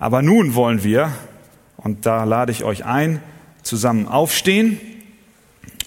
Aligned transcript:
Aber 0.00 0.22
nun 0.22 0.54
wollen 0.54 0.82
wir, 0.82 1.12
und 1.76 2.06
da 2.06 2.24
lade 2.24 2.50
ich 2.52 2.64
euch 2.64 2.86
ein, 2.86 3.22
zusammen 3.62 4.08
aufstehen. 4.08 4.80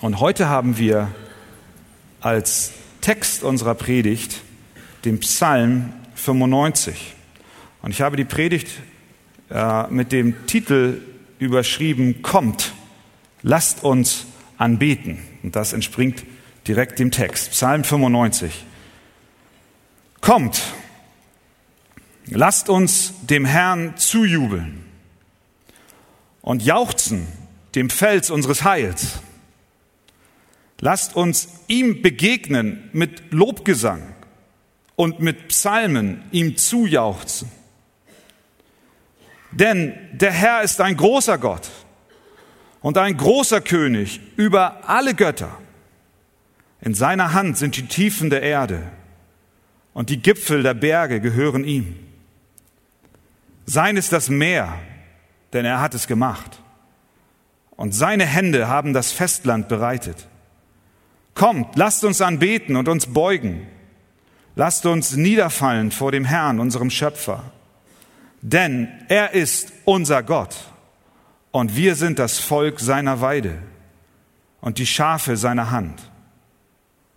Und 0.02 0.20
heute 0.20 0.48
haben 0.48 0.78
wir 0.78 1.10
als 2.22 2.74
Text 3.02 3.44
unserer 3.44 3.74
Predigt 3.74 4.42
den 5.04 5.20
Psalm 5.20 5.94
95. 6.14 7.16
Und 7.82 7.90
ich 7.90 8.02
habe 8.02 8.16
die 8.16 8.24
Predigt 8.24 8.70
äh, 9.50 9.88
mit 9.88 10.12
dem 10.12 10.46
Titel 10.46 11.02
überschrieben, 11.40 12.22
Kommt, 12.22 12.74
lasst 13.42 13.84
uns 13.84 14.28
anbeten. 14.60 15.18
Und 15.42 15.56
das 15.56 15.74
entspringt 15.74 16.24
direkt 16.68 17.00
dem 17.00 17.10
Text. 17.10 17.50
Psalm 17.50 17.84
95. 17.84 18.64
Kommt, 20.22 20.62
lasst 22.28 22.70
uns 22.70 23.14
dem 23.22 23.46
Herrn 23.46 23.98
zujubeln 23.98 24.86
und 26.42 26.64
jauchzen 26.64 27.28
dem 27.76 27.90
Fels 27.90 28.30
unseres 28.30 28.64
Heils. 28.64 29.20
Lasst 30.80 31.16
uns 31.16 31.48
ihm 31.68 32.02
begegnen 32.02 32.90
mit 32.94 33.32
Lobgesang 33.32 34.14
und 34.96 35.20
mit 35.20 35.48
Psalmen 35.48 36.24
ihm 36.32 36.58
zujauchzen. 36.58 37.50
Denn 39.52 39.94
der 40.12 40.32
Herr 40.32 40.62
ist 40.62 40.82
ein 40.82 40.98
großer 40.98 41.38
Gott 41.38 41.70
und 42.82 42.98
ein 42.98 43.16
großer 43.16 43.62
König 43.62 44.20
über 44.36 44.90
alle 44.90 45.14
Götter. 45.14 45.58
In 46.82 46.94
seiner 46.94 47.34
Hand 47.34 47.58
sind 47.58 47.78
die 47.78 47.88
Tiefen 47.88 48.30
der 48.30 48.42
Erde 48.42 48.92
und 49.94 50.10
die 50.10 50.22
Gipfel 50.22 50.64
der 50.64 50.74
Berge 50.74 51.22
gehören 51.22 51.64
ihm. 51.64 52.03
Sein 53.66 53.98
ist 53.98 54.12
das 54.12 54.30
Meer, 54.30 54.78
denn 55.54 55.66
er 55.66 55.82
hat 55.82 55.94
es 55.94 56.08
gemacht. 56.08 56.62
Und 57.72 57.94
seine 57.94 58.26
Hände 58.26 58.68
haben 58.68 58.94
das 58.94 59.12
Festland 59.12 59.68
bereitet. 59.68 60.28
Kommt, 61.34 61.76
lasst 61.76 62.04
uns 62.04 62.22
anbeten 62.22 62.76
und 62.76 62.88
uns 62.88 63.08
beugen. 63.08 63.68
Lasst 64.56 64.86
uns 64.86 65.16
niederfallen 65.16 65.92
vor 65.92 66.12
dem 66.12 66.26
Herrn, 66.26 66.60
unserem 66.60 66.90
Schöpfer. 66.90 67.52
Denn 68.42 68.90
er 69.08 69.34
ist 69.34 69.74
unser 69.86 70.22
Gott 70.22 70.56
und 71.52 71.76
wir 71.76 71.96
sind 71.96 72.20
das 72.20 72.40
Volk 72.40 72.80
seiner 72.80 73.22
Weide 73.22 73.58
und 74.60 74.78
die 74.78 74.86
Schafe 74.86 75.38
seiner 75.38 75.72
Hand. 75.72 76.12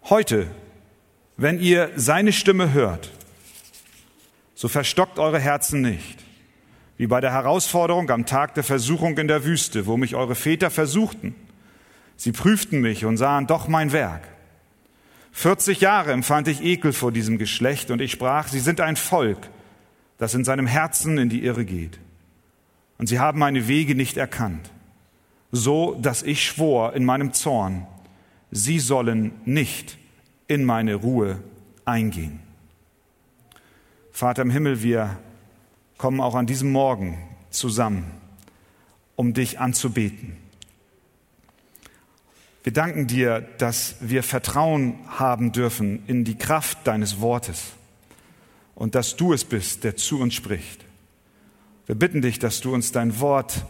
Heute, 0.04 0.46
wenn 1.36 1.58
ihr 1.58 1.90
seine 1.96 2.32
Stimme 2.32 2.72
hört, 2.72 3.10
so 4.54 4.68
verstockt 4.68 5.18
eure 5.18 5.40
Herzen 5.40 5.80
nicht, 5.80 6.25
wie 6.96 7.06
bei 7.06 7.20
der 7.20 7.32
Herausforderung 7.32 8.10
am 8.10 8.26
Tag 8.26 8.54
der 8.54 8.64
Versuchung 8.64 9.18
in 9.18 9.28
der 9.28 9.44
Wüste, 9.44 9.86
wo 9.86 9.96
mich 9.96 10.14
eure 10.14 10.34
Väter 10.34 10.70
versuchten. 10.70 11.34
Sie 12.16 12.32
prüften 12.32 12.80
mich 12.80 13.04
und 13.04 13.16
sahen 13.16 13.46
doch 13.46 13.68
mein 13.68 13.92
Werk. 13.92 14.26
40 15.32 15.82
Jahre 15.82 16.12
empfand 16.12 16.48
ich 16.48 16.62
Ekel 16.62 16.94
vor 16.94 17.12
diesem 17.12 17.36
Geschlecht 17.36 17.90
und 17.90 18.00
ich 18.00 18.12
sprach, 18.12 18.48
sie 18.48 18.60
sind 18.60 18.80
ein 18.80 18.96
Volk, 18.96 19.50
das 20.16 20.34
in 20.34 20.44
seinem 20.44 20.66
Herzen 20.66 21.18
in 21.18 21.28
die 21.28 21.44
Irre 21.44 21.66
geht. 21.66 21.98
Und 22.96 23.08
sie 23.08 23.18
haben 23.18 23.38
meine 23.38 23.68
Wege 23.68 23.94
nicht 23.94 24.16
erkannt, 24.16 24.70
so 25.52 25.94
dass 26.00 26.22
ich 26.22 26.42
schwor 26.42 26.94
in 26.94 27.04
meinem 27.04 27.34
Zorn, 27.34 27.86
sie 28.50 28.78
sollen 28.78 29.32
nicht 29.44 29.98
in 30.48 30.64
meine 30.64 30.94
Ruhe 30.94 31.42
eingehen. 31.84 32.40
Vater 34.12 34.40
im 34.40 34.50
Himmel, 34.50 34.82
wir 34.82 35.18
kommen 35.98 36.20
auch 36.20 36.34
an 36.34 36.46
diesem 36.46 36.72
Morgen 36.72 37.18
zusammen, 37.50 38.10
um 39.16 39.34
dich 39.34 39.58
anzubeten. 39.58 40.36
Wir 42.62 42.72
danken 42.72 43.06
dir, 43.06 43.42
dass 43.58 43.94
wir 44.00 44.22
Vertrauen 44.22 44.98
haben 45.06 45.52
dürfen 45.52 46.02
in 46.08 46.24
die 46.24 46.36
Kraft 46.36 46.78
deines 46.84 47.20
Wortes 47.20 47.72
und 48.74 48.94
dass 48.94 49.16
du 49.16 49.32
es 49.32 49.44
bist, 49.44 49.84
der 49.84 49.96
zu 49.96 50.18
uns 50.20 50.34
spricht. 50.34 50.84
Wir 51.86 51.94
bitten 51.94 52.22
dich, 52.22 52.40
dass 52.40 52.60
du 52.60 52.74
uns 52.74 52.90
dein 52.90 53.20
Wort 53.20 53.64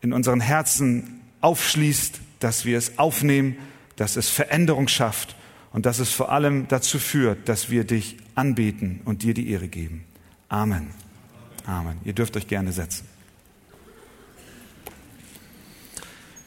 in 0.00 0.12
unseren 0.12 0.40
Herzen 0.40 1.20
aufschließt, 1.40 2.20
dass 2.38 2.64
wir 2.64 2.78
es 2.78 2.98
aufnehmen, 2.98 3.56
dass 3.96 4.16
es 4.16 4.28
Veränderung 4.28 4.86
schafft 4.86 5.34
und 5.72 5.84
dass 5.84 5.98
es 5.98 6.12
vor 6.12 6.30
allem 6.30 6.68
dazu 6.68 7.00
führt, 7.00 7.48
dass 7.48 7.70
wir 7.70 7.82
dich 7.82 8.16
anbeten 8.36 9.00
und 9.04 9.24
dir 9.24 9.34
die 9.34 9.50
Ehre 9.50 9.66
geben. 9.66 10.04
Amen. 10.48 11.07
Amen. 11.68 12.00
Ihr 12.02 12.14
dürft 12.14 12.34
euch 12.34 12.46
gerne 12.46 12.72
setzen. 12.72 13.06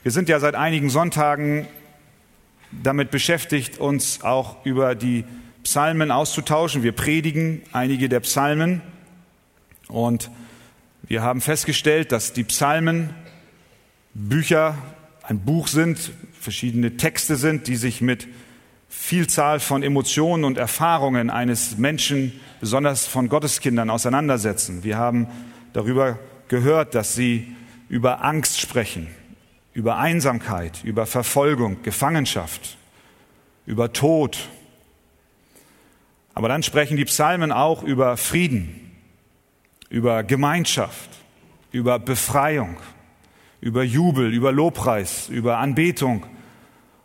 Wir 0.01 0.11
sind 0.11 0.29
ja 0.29 0.39
seit 0.39 0.55
einigen 0.55 0.89
Sonntagen 0.89 1.67
damit 2.71 3.11
beschäftigt, 3.11 3.77
uns 3.77 4.23
auch 4.23 4.65
über 4.65 4.95
die 4.95 5.23
Psalmen 5.61 6.09
auszutauschen. 6.09 6.81
Wir 6.81 6.93
predigen 6.93 7.61
einige 7.71 8.09
der 8.09 8.21
Psalmen 8.21 8.81
und 9.89 10.31
wir 11.03 11.21
haben 11.21 11.39
festgestellt, 11.39 12.11
dass 12.11 12.33
die 12.33 12.43
Psalmen 12.43 13.11
Bücher, 14.15 14.75
ein 15.21 15.41
Buch 15.41 15.67
sind, 15.67 16.13
verschiedene 16.33 16.97
Texte 16.97 17.35
sind, 17.35 17.67
die 17.67 17.75
sich 17.75 18.01
mit 18.01 18.27
Vielzahl 18.93 19.61
von 19.61 19.83
Emotionen 19.83 20.43
und 20.43 20.57
Erfahrungen 20.57 21.29
eines 21.29 21.77
Menschen, 21.77 22.41
besonders 22.59 23.07
von 23.07 23.29
Gotteskindern, 23.29 23.89
auseinandersetzen. 23.89 24.83
Wir 24.83 24.97
haben 24.97 25.27
darüber 25.71 26.19
gehört, 26.49 26.93
dass 26.93 27.15
sie 27.15 27.55
über 27.87 28.21
Angst 28.21 28.59
sprechen, 28.59 29.07
über 29.73 29.97
Einsamkeit, 29.97 30.83
über 30.83 31.05
Verfolgung, 31.05 31.81
Gefangenschaft, 31.83 32.77
über 33.65 33.93
Tod, 33.93 34.49
aber 36.33 36.49
dann 36.49 36.61
sprechen 36.61 36.97
die 36.97 37.05
Psalmen 37.05 37.53
auch 37.53 37.83
über 37.83 38.17
Frieden, 38.17 38.91
über 39.89 40.23
Gemeinschaft, 40.23 41.09
über 41.71 41.97
Befreiung, 41.97 42.75
über 43.61 43.83
Jubel, 43.83 44.33
über 44.33 44.51
Lobpreis, 44.51 45.29
über 45.29 45.59
Anbetung. 45.59 46.25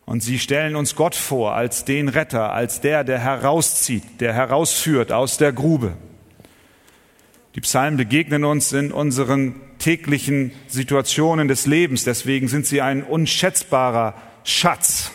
Und 0.06 0.22
sie 0.22 0.38
stellen 0.38 0.76
uns 0.76 0.94
Gott 0.94 1.16
vor 1.16 1.54
als 1.54 1.84
den 1.84 2.08
Retter, 2.08 2.52
als 2.52 2.80
der, 2.80 3.02
der 3.02 3.18
herauszieht, 3.18 4.04
der 4.20 4.32
herausführt 4.32 5.10
aus 5.10 5.36
der 5.36 5.52
Grube. 5.52 5.94
Die 7.56 7.60
Psalmen 7.60 7.96
begegnen 7.96 8.44
uns 8.44 8.72
in 8.72 8.92
unseren 8.92 9.56
täglichen 9.78 10.52
Situationen 10.68 11.48
des 11.48 11.66
Lebens. 11.66 12.04
Deswegen 12.04 12.46
sind 12.46 12.66
sie 12.66 12.80
ein 12.80 13.02
unschätzbarer 13.02 14.14
Schatz 14.44 15.10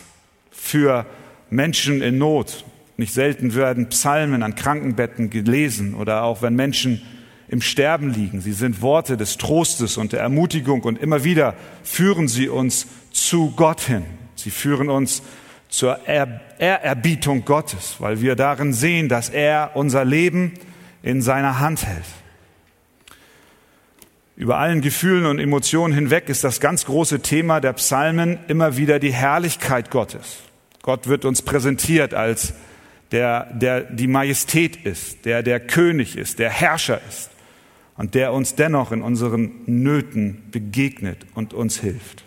für 0.50 1.06
Menschen 1.48 2.02
in 2.02 2.18
Not, 2.18 2.64
nicht 2.98 3.14
selten 3.14 3.54
werden 3.54 3.88
Psalmen 3.88 4.42
an 4.42 4.54
Krankenbetten 4.54 5.30
gelesen 5.30 5.94
oder 5.94 6.22
auch 6.22 6.42
wenn 6.42 6.54
Menschen 6.54 7.00
im 7.48 7.62
Sterben 7.62 8.12
liegen. 8.12 8.40
Sie 8.42 8.52
sind 8.52 8.82
Worte 8.82 9.16
des 9.16 9.38
Trostes 9.38 9.96
und 9.96 10.12
der 10.12 10.20
Ermutigung 10.20 10.82
und 10.82 10.98
immer 10.98 11.24
wieder 11.24 11.54
führen 11.82 12.28
sie 12.28 12.48
uns 12.48 12.86
zu 13.10 13.52
Gott 13.56 13.80
hin. 13.80 14.04
Sie 14.42 14.50
führen 14.50 14.90
uns 14.90 15.22
zur 15.68 16.06
Ehrerbietung 16.06 17.44
Gottes, 17.44 17.96
weil 17.98 18.20
wir 18.20 18.36
darin 18.36 18.72
sehen, 18.72 19.08
dass 19.08 19.30
er 19.30 19.70
unser 19.74 20.04
Leben 20.04 20.52
in 21.02 21.22
seiner 21.22 21.60
Hand 21.60 21.86
hält. 21.86 22.04
Über 24.36 24.58
allen 24.58 24.80
Gefühlen 24.80 25.26
und 25.26 25.38
Emotionen 25.38 25.94
hinweg 25.94 26.28
ist 26.28 26.44
das 26.44 26.60
ganz 26.60 26.84
große 26.84 27.20
Thema 27.20 27.60
der 27.60 27.74
Psalmen 27.74 28.38
immer 28.48 28.76
wieder 28.76 28.98
die 28.98 29.12
Herrlichkeit 29.12 29.90
Gottes. 29.90 30.38
Gott 30.82 31.06
wird 31.06 31.24
uns 31.24 31.42
präsentiert 31.42 32.12
als 32.12 32.54
der, 33.12 33.52
der 33.52 33.82
die 33.82 34.08
Majestät 34.08 34.84
ist, 34.84 35.24
der 35.24 35.42
der 35.42 35.60
König 35.60 36.16
ist, 36.16 36.38
der 36.38 36.50
Herrscher 36.50 37.00
ist 37.08 37.30
und 37.96 38.14
der 38.14 38.32
uns 38.32 38.54
dennoch 38.56 38.90
in 38.90 39.02
unseren 39.02 39.52
Nöten 39.66 40.42
begegnet 40.50 41.18
und 41.34 41.54
uns 41.54 41.78
hilft. 41.78 42.24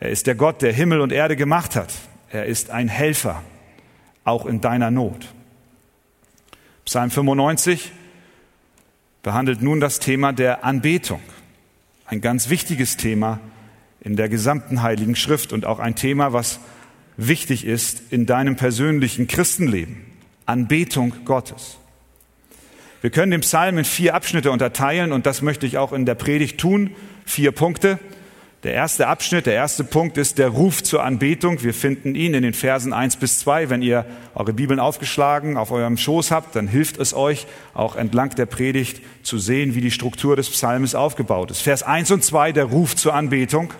Er 0.00 0.10
ist 0.10 0.26
der 0.26 0.34
Gott, 0.34 0.62
der 0.62 0.72
Himmel 0.72 1.00
und 1.00 1.12
Erde 1.12 1.36
gemacht 1.36 1.74
hat. 1.76 1.92
Er 2.30 2.46
ist 2.46 2.70
ein 2.70 2.88
Helfer, 2.88 3.42
auch 4.24 4.46
in 4.46 4.60
deiner 4.60 4.90
Not. 4.90 5.34
Psalm 6.84 7.10
95 7.10 7.92
behandelt 9.22 9.60
nun 9.60 9.80
das 9.80 9.98
Thema 9.98 10.32
der 10.32 10.64
Anbetung. 10.64 11.20
Ein 12.06 12.20
ganz 12.20 12.48
wichtiges 12.48 12.96
Thema 12.96 13.40
in 14.00 14.16
der 14.16 14.28
gesamten 14.28 14.82
Heiligen 14.82 15.16
Schrift 15.16 15.52
und 15.52 15.66
auch 15.66 15.80
ein 15.80 15.96
Thema, 15.96 16.32
was 16.32 16.60
wichtig 17.16 17.66
ist 17.66 18.00
in 18.10 18.24
deinem 18.24 18.56
persönlichen 18.56 19.26
Christenleben. 19.26 20.06
Anbetung 20.46 21.12
Gottes. 21.24 21.76
Wir 23.00 23.10
können 23.10 23.32
den 23.32 23.42
Psalm 23.42 23.78
in 23.78 23.84
vier 23.84 24.14
Abschnitte 24.14 24.50
unterteilen 24.50 25.12
und 25.12 25.26
das 25.26 25.42
möchte 25.42 25.66
ich 25.66 25.76
auch 25.76 25.92
in 25.92 26.06
der 26.06 26.14
Predigt 26.14 26.58
tun. 26.58 26.94
Vier 27.26 27.52
Punkte. 27.52 27.98
Der 28.64 28.74
erste 28.74 29.06
Abschnitt, 29.06 29.46
der 29.46 29.54
erste 29.54 29.84
Punkt 29.84 30.18
ist 30.18 30.36
der 30.36 30.48
Ruf 30.48 30.82
zur 30.82 31.04
Anbetung. 31.04 31.62
Wir 31.62 31.72
finden 31.72 32.16
ihn 32.16 32.34
in 32.34 32.42
den 32.42 32.54
Versen 32.54 32.92
1 32.92 33.14
bis 33.14 33.38
2. 33.38 33.70
Wenn 33.70 33.82
ihr 33.82 34.04
eure 34.34 34.52
Bibeln 34.52 34.80
aufgeschlagen 34.80 35.56
auf 35.56 35.70
eurem 35.70 35.96
Schoß 35.96 36.32
habt, 36.32 36.56
dann 36.56 36.66
hilft 36.66 36.98
es 36.98 37.14
euch 37.14 37.46
auch 37.72 37.94
entlang 37.94 38.30
der 38.30 38.46
Predigt 38.46 39.00
zu 39.22 39.38
sehen, 39.38 39.76
wie 39.76 39.80
die 39.80 39.92
Struktur 39.92 40.34
des 40.34 40.50
Psalmes 40.50 40.96
aufgebaut 40.96 41.52
ist. 41.52 41.60
Vers 41.60 41.84
1 41.84 42.10
und 42.10 42.24
2, 42.24 42.50
der 42.50 42.64
Ruf 42.64 42.96
zur 42.96 43.14
Anbetung. 43.14 43.72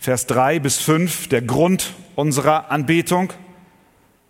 Vers 0.00 0.26
3 0.26 0.58
bis 0.58 0.80
5, 0.80 1.28
der 1.28 1.42
Grund 1.42 1.94
unserer 2.16 2.72
Anbetung. 2.72 3.32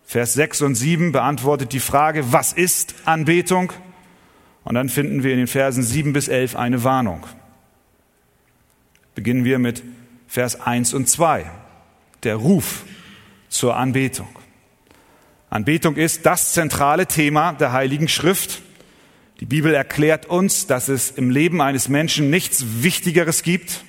Vers 0.04 0.34
6 0.34 0.60
und 0.60 0.74
7 0.74 1.12
beantwortet 1.12 1.72
die 1.72 1.80
Frage, 1.80 2.30
was 2.34 2.52
ist 2.52 2.94
Anbetung? 3.06 3.72
Und 4.64 4.74
dann 4.74 4.90
finden 4.90 5.22
wir 5.22 5.32
in 5.32 5.38
den 5.38 5.46
Versen 5.46 5.82
7 5.82 6.12
bis 6.12 6.28
11 6.28 6.56
eine 6.56 6.84
Warnung. 6.84 7.26
Beginnen 9.14 9.44
wir 9.44 9.58
mit 9.58 9.82
Vers 10.26 10.60
1 10.60 10.94
und 10.94 11.08
2, 11.08 11.50
der 12.22 12.36
Ruf 12.36 12.84
zur 13.48 13.76
Anbetung. 13.76 14.28
Anbetung 15.50 15.94
ist 15.94 16.26
das 16.26 16.52
zentrale 16.52 17.06
Thema 17.06 17.52
der 17.52 17.72
Heiligen 17.72 18.08
Schrift. 18.08 18.62
Die 19.38 19.46
Bibel 19.46 19.72
erklärt 19.72 20.26
uns, 20.26 20.66
dass 20.66 20.88
es 20.88 21.12
im 21.12 21.30
Leben 21.30 21.60
eines 21.60 21.88
Menschen 21.88 22.30
nichts 22.30 22.82
Wichtigeres 22.82 23.44
gibt, 23.44 23.84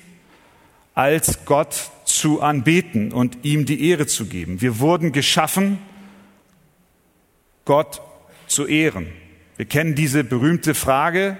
als 0.94 1.44
Gott 1.44 1.90
zu 2.04 2.40
anbeten 2.40 3.12
und 3.12 3.38
ihm 3.42 3.66
die 3.66 3.88
Ehre 3.88 4.06
zu 4.06 4.26
geben. 4.26 4.60
Wir 4.60 4.78
wurden 4.78 5.10
geschaffen, 5.10 5.78
Gott 7.64 8.00
zu 8.46 8.66
ehren. 8.66 9.08
Wir 9.56 9.66
kennen 9.66 9.96
diese 9.96 10.22
berühmte 10.22 10.74
Frage, 10.74 11.36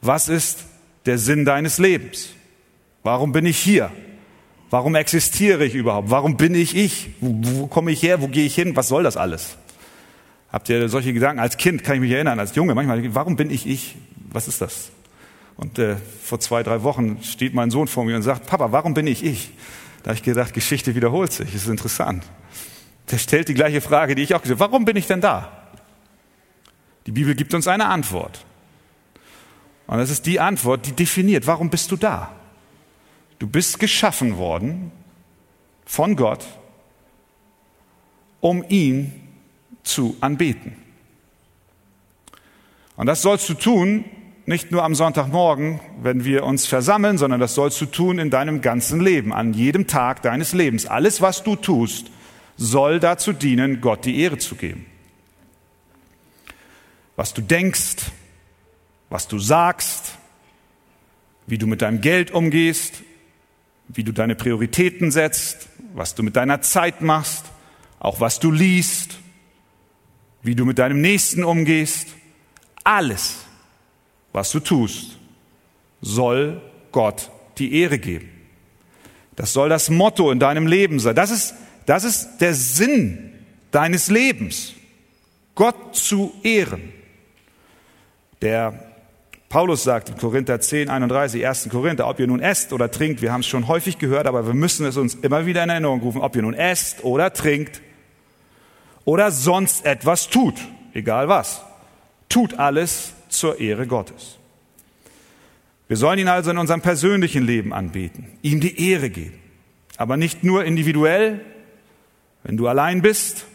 was 0.00 0.28
ist 0.28 0.64
der 1.04 1.18
Sinn 1.18 1.44
deines 1.44 1.78
Lebens? 1.78 2.30
Warum 3.02 3.32
bin 3.32 3.46
ich 3.46 3.58
hier? 3.58 3.90
Warum 4.70 4.94
existiere 4.94 5.64
ich 5.64 5.74
überhaupt? 5.74 6.10
Warum 6.10 6.36
bin 6.36 6.54
ich 6.54 6.76
ich? 6.76 7.10
Wo, 7.20 7.34
wo 7.40 7.66
komme 7.66 7.90
ich 7.90 8.02
her? 8.02 8.22
Wo 8.22 8.28
gehe 8.28 8.46
ich 8.46 8.54
hin? 8.54 8.76
Was 8.76 8.88
soll 8.88 9.02
das 9.02 9.16
alles? 9.16 9.56
Habt 10.52 10.68
ihr 10.68 10.88
solche 10.88 11.12
Gedanken? 11.12 11.40
Als 11.40 11.56
Kind 11.56 11.82
kann 11.82 11.96
ich 11.96 12.00
mich 12.00 12.12
erinnern, 12.12 12.38
als 12.38 12.54
Junge 12.54 12.74
manchmal, 12.74 13.14
warum 13.14 13.36
bin 13.36 13.50
ich 13.50 13.66
ich? 13.66 13.96
Was 14.32 14.48
ist 14.48 14.60
das? 14.60 14.90
Und 15.56 15.78
äh, 15.78 15.96
vor 16.22 16.40
zwei, 16.40 16.62
drei 16.62 16.82
Wochen 16.82 17.22
steht 17.22 17.54
mein 17.54 17.70
Sohn 17.70 17.88
vor 17.88 18.04
mir 18.04 18.16
und 18.16 18.22
sagt, 18.22 18.46
Papa, 18.46 18.72
warum 18.72 18.94
bin 18.94 19.06
ich 19.06 19.24
ich? 19.24 19.50
Da 20.02 20.10
habe 20.10 20.16
ich 20.16 20.22
gedacht, 20.22 20.54
Geschichte 20.54 20.94
wiederholt 20.94 21.32
sich. 21.32 21.52
Das 21.52 21.62
ist 21.62 21.68
interessant. 21.68 22.24
Der 23.10 23.18
stellt 23.18 23.48
die 23.48 23.54
gleiche 23.54 23.80
Frage, 23.80 24.14
die 24.14 24.22
ich 24.22 24.34
auch 24.34 24.42
gesagt 24.42 24.60
habe. 24.60 24.72
Warum 24.72 24.84
bin 24.84 24.96
ich 24.96 25.06
denn 25.06 25.20
da? 25.20 25.50
Die 27.06 27.12
Bibel 27.12 27.34
gibt 27.34 27.54
uns 27.54 27.66
eine 27.66 27.86
Antwort. 27.86 28.44
Und 29.86 29.98
das 29.98 30.10
ist 30.10 30.26
die 30.26 30.38
Antwort, 30.38 30.86
die 30.86 30.92
definiert, 30.92 31.46
warum 31.46 31.70
bist 31.70 31.90
du 31.90 31.96
da? 31.96 32.30
Du 33.40 33.46
bist 33.46 33.80
geschaffen 33.80 34.36
worden 34.36 34.92
von 35.86 36.14
Gott, 36.14 36.46
um 38.40 38.62
ihn 38.68 39.12
zu 39.82 40.14
anbeten. 40.20 40.76
Und 42.96 43.06
das 43.06 43.22
sollst 43.22 43.48
du 43.48 43.54
tun, 43.54 44.04
nicht 44.44 44.70
nur 44.72 44.84
am 44.84 44.94
Sonntagmorgen, 44.94 45.80
wenn 46.02 46.24
wir 46.26 46.44
uns 46.44 46.66
versammeln, 46.66 47.16
sondern 47.16 47.40
das 47.40 47.54
sollst 47.54 47.80
du 47.80 47.86
tun 47.86 48.18
in 48.18 48.28
deinem 48.28 48.60
ganzen 48.60 49.00
Leben, 49.00 49.32
an 49.32 49.54
jedem 49.54 49.86
Tag 49.86 50.20
deines 50.20 50.52
Lebens. 50.52 50.84
Alles, 50.84 51.22
was 51.22 51.42
du 51.42 51.56
tust, 51.56 52.10
soll 52.58 53.00
dazu 53.00 53.32
dienen, 53.32 53.80
Gott 53.80 54.04
die 54.04 54.20
Ehre 54.20 54.36
zu 54.36 54.54
geben. 54.54 54.84
Was 57.16 57.32
du 57.32 57.40
denkst, 57.40 57.96
was 59.08 59.28
du 59.28 59.38
sagst, 59.38 60.18
wie 61.46 61.56
du 61.56 61.66
mit 61.66 61.80
deinem 61.80 62.02
Geld 62.02 62.32
umgehst, 62.32 63.02
wie 63.92 64.04
du 64.04 64.12
deine 64.12 64.34
Prioritäten 64.34 65.10
setzt, 65.10 65.68
was 65.94 66.14
du 66.14 66.22
mit 66.22 66.36
deiner 66.36 66.60
Zeit 66.62 67.00
machst, 67.02 67.44
auch 67.98 68.20
was 68.20 68.38
du 68.38 68.50
liest, 68.50 69.18
wie 70.42 70.54
du 70.54 70.64
mit 70.64 70.78
deinem 70.78 71.00
Nächsten 71.00 71.44
umgehst, 71.44 72.08
alles, 72.84 73.44
was 74.32 74.50
du 74.52 74.60
tust, 74.60 75.18
soll 76.00 76.60
Gott 76.92 77.30
die 77.58 77.74
Ehre 77.74 77.98
geben. 77.98 78.30
Das 79.36 79.52
soll 79.52 79.68
das 79.68 79.90
Motto 79.90 80.30
in 80.30 80.38
deinem 80.38 80.66
Leben 80.66 81.00
sein. 81.00 81.14
Das 81.14 81.30
ist, 81.30 81.54
das 81.86 82.04
ist 82.04 82.38
der 82.38 82.54
Sinn 82.54 83.32
deines 83.70 84.08
Lebens, 84.08 84.74
Gott 85.54 85.96
zu 85.96 86.32
ehren. 86.42 86.92
Der 88.40 88.89
Paulus 89.50 89.82
sagt 89.82 90.10
in 90.10 90.16
Korinther 90.16 90.60
10, 90.60 90.88
31, 90.88 91.44
1. 91.44 91.68
Korinther, 91.70 92.06
ob 92.06 92.20
ihr 92.20 92.28
nun 92.28 92.38
esst 92.38 92.72
oder 92.72 92.88
trinkt, 92.88 93.20
wir 93.20 93.32
haben 93.32 93.40
es 93.40 93.48
schon 93.48 93.66
häufig 93.66 93.98
gehört, 93.98 94.28
aber 94.28 94.46
wir 94.46 94.54
müssen 94.54 94.86
es 94.86 94.96
uns 94.96 95.16
immer 95.16 95.44
wieder 95.44 95.64
in 95.64 95.70
Erinnerung 95.70 96.00
rufen, 96.02 96.20
ob 96.20 96.36
ihr 96.36 96.42
nun 96.42 96.54
esst 96.54 97.02
oder 97.02 97.32
trinkt 97.32 97.82
oder 99.04 99.32
sonst 99.32 99.84
etwas 99.84 100.28
tut, 100.28 100.54
egal 100.94 101.28
was, 101.28 101.62
tut 102.28 102.60
alles 102.60 103.12
zur 103.28 103.58
Ehre 103.58 103.88
Gottes. 103.88 104.38
Wir 105.88 105.96
sollen 105.96 106.20
ihn 106.20 106.28
also 106.28 106.52
in 106.52 106.58
unserem 106.58 106.80
persönlichen 106.80 107.44
Leben 107.44 107.72
anbeten, 107.72 108.28
ihm 108.42 108.60
die 108.60 108.88
Ehre 108.88 109.10
geben, 109.10 109.40
aber 109.96 110.16
nicht 110.16 110.44
nur 110.44 110.64
individuell, 110.64 111.40
wenn 112.44 112.56
du 112.56 112.68
allein 112.68 113.02
bist, 113.02 113.46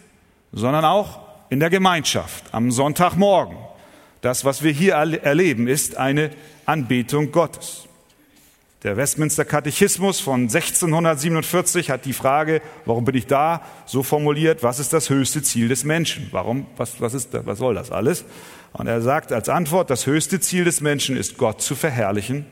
sondern 0.52 0.84
auch 0.84 1.22
in 1.50 1.62
der 1.62 1.70
Gemeinschaft, 1.70 2.44
am 2.52 2.70
Sonntagmorgen, 2.70 3.56
das, 4.26 4.44
was 4.44 4.64
wir 4.64 4.72
hier 4.72 4.94
erleben, 4.94 5.68
ist 5.68 5.98
eine 5.98 6.32
Anbetung 6.66 7.32
Gottes. 7.32 7.88
Der 8.82 8.98
Westminster 8.98 9.46
Katechismus 9.46 10.20
von 10.20 10.42
1647 10.42 11.90
hat 11.90 12.06
die 12.06 12.14
Frage, 12.14 12.62
warum 12.86 13.06
bin 13.06 13.16
ich 13.16 13.28
da, 13.28 13.62
so 13.86 14.04
formuliert, 14.04 14.64
was 14.64 14.80
ist 14.80 14.94
das 14.94 15.10
höchste 15.10 15.42
Ziel 15.42 15.68
des 15.68 15.84
Menschen? 15.84 16.28
Warum, 16.32 16.66
was, 16.76 17.02
was, 17.02 17.14
ist, 17.14 17.30
was 17.46 17.60
soll 17.60 17.76
das 17.76 17.92
alles? 17.92 18.26
Und 18.74 18.88
er 18.88 19.02
sagt 19.02 19.32
als 19.32 19.48
Antwort, 19.48 19.90
das 19.90 20.06
höchste 20.06 20.40
Ziel 20.40 20.66
des 20.66 20.82
Menschen 20.82 21.18
ist, 21.18 21.38
Gott 21.38 21.62
zu 21.62 21.76
verherrlichen 21.76 22.46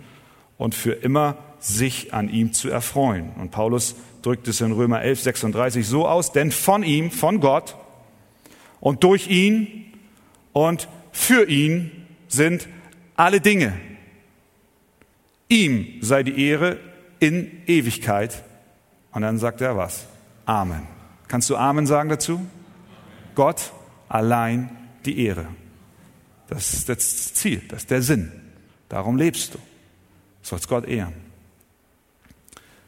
und 0.57 0.75
für 0.75 0.93
immer 0.93 1.37
sich 1.59 2.13
an 2.13 2.29
ihm 2.29 2.53
zu 2.53 2.69
erfreuen. 2.69 3.31
Und 3.39 3.51
Paulus 3.51 3.95
drückt 4.21 4.47
es 4.47 4.61
in 4.61 4.71
Römer 4.71 5.01
11, 5.01 5.21
36 5.21 5.87
so 5.87 6.07
aus, 6.07 6.31
denn 6.31 6.51
von 6.51 6.83
ihm, 6.83 7.11
von 7.11 7.39
Gott 7.39 7.75
und 8.79 9.03
durch 9.03 9.27
ihn 9.27 9.85
und 10.51 10.87
für 11.13 11.47
ihn 11.47 12.07
sind 12.27 12.67
alle 13.15 13.39
Dinge. 13.39 13.79
Ihm 15.47 15.99
sei 16.01 16.23
die 16.23 16.47
Ehre 16.49 16.79
in 17.19 17.61
Ewigkeit. 17.67 18.43
Und 19.11 19.21
dann 19.21 19.37
sagt 19.37 19.61
er 19.61 19.77
was? 19.77 20.07
Amen. 20.45 20.87
Kannst 21.27 21.49
du 21.49 21.55
Amen 21.55 21.85
sagen 21.85 22.09
dazu? 22.09 22.45
Gott 23.35 23.71
allein 24.09 24.75
die 25.05 25.25
Ehre. 25.25 25.47
Das 26.47 26.73
ist 26.73 26.89
das 26.89 27.33
Ziel, 27.33 27.61
das 27.69 27.83
ist 27.83 27.91
der 27.91 28.01
Sinn. 28.01 28.31
Darum 28.89 29.15
lebst 29.15 29.53
du. 29.53 29.57
Du 29.57 29.63
sollst 30.41 30.67
Gott 30.67 30.85
ehren. 30.85 31.13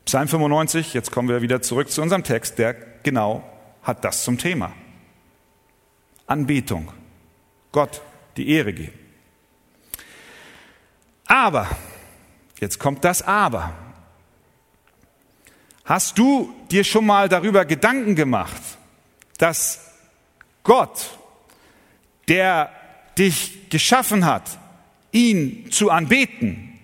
Psalm 0.05 0.27
95, 0.27 0.93
jetzt 0.93 1.11
kommen 1.11 1.29
wir 1.29 1.41
wieder 1.41 1.61
zurück 1.61 1.89
zu 1.89 2.01
unserem 2.01 2.23
Text, 2.23 2.59
der 2.59 2.75
genau 3.03 3.43
hat 3.81 4.03
das 4.03 4.23
zum 4.23 4.37
Thema. 4.37 4.73
Anbetung. 6.27 6.91
Gott 7.71 8.01
die 8.37 8.49
Ehre 8.49 8.73
geben. 8.73 8.99
Aber, 11.25 11.69
jetzt 12.59 12.79
kommt 12.79 13.03
das 13.03 13.21
Aber. 13.21 13.73
Hast 15.83 16.17
du 16.17 16.53
dir 16.71 16.83
schon 16.83 17.05
mal 17.05 17.29
darüber 17.29 17.65
Gedanken 17.65 18.15
gemacht, 18.15 18.61
dass 19.37 19.79
Gott, 20.63 21.17
der 22.27 22.71
dich 23.17 23.69
geschaffen 23.69 24.25
hat, 24.25 24.57
ihn 25.11 25.71
zu 25.71 25.91
anbeten, 25.91 26.79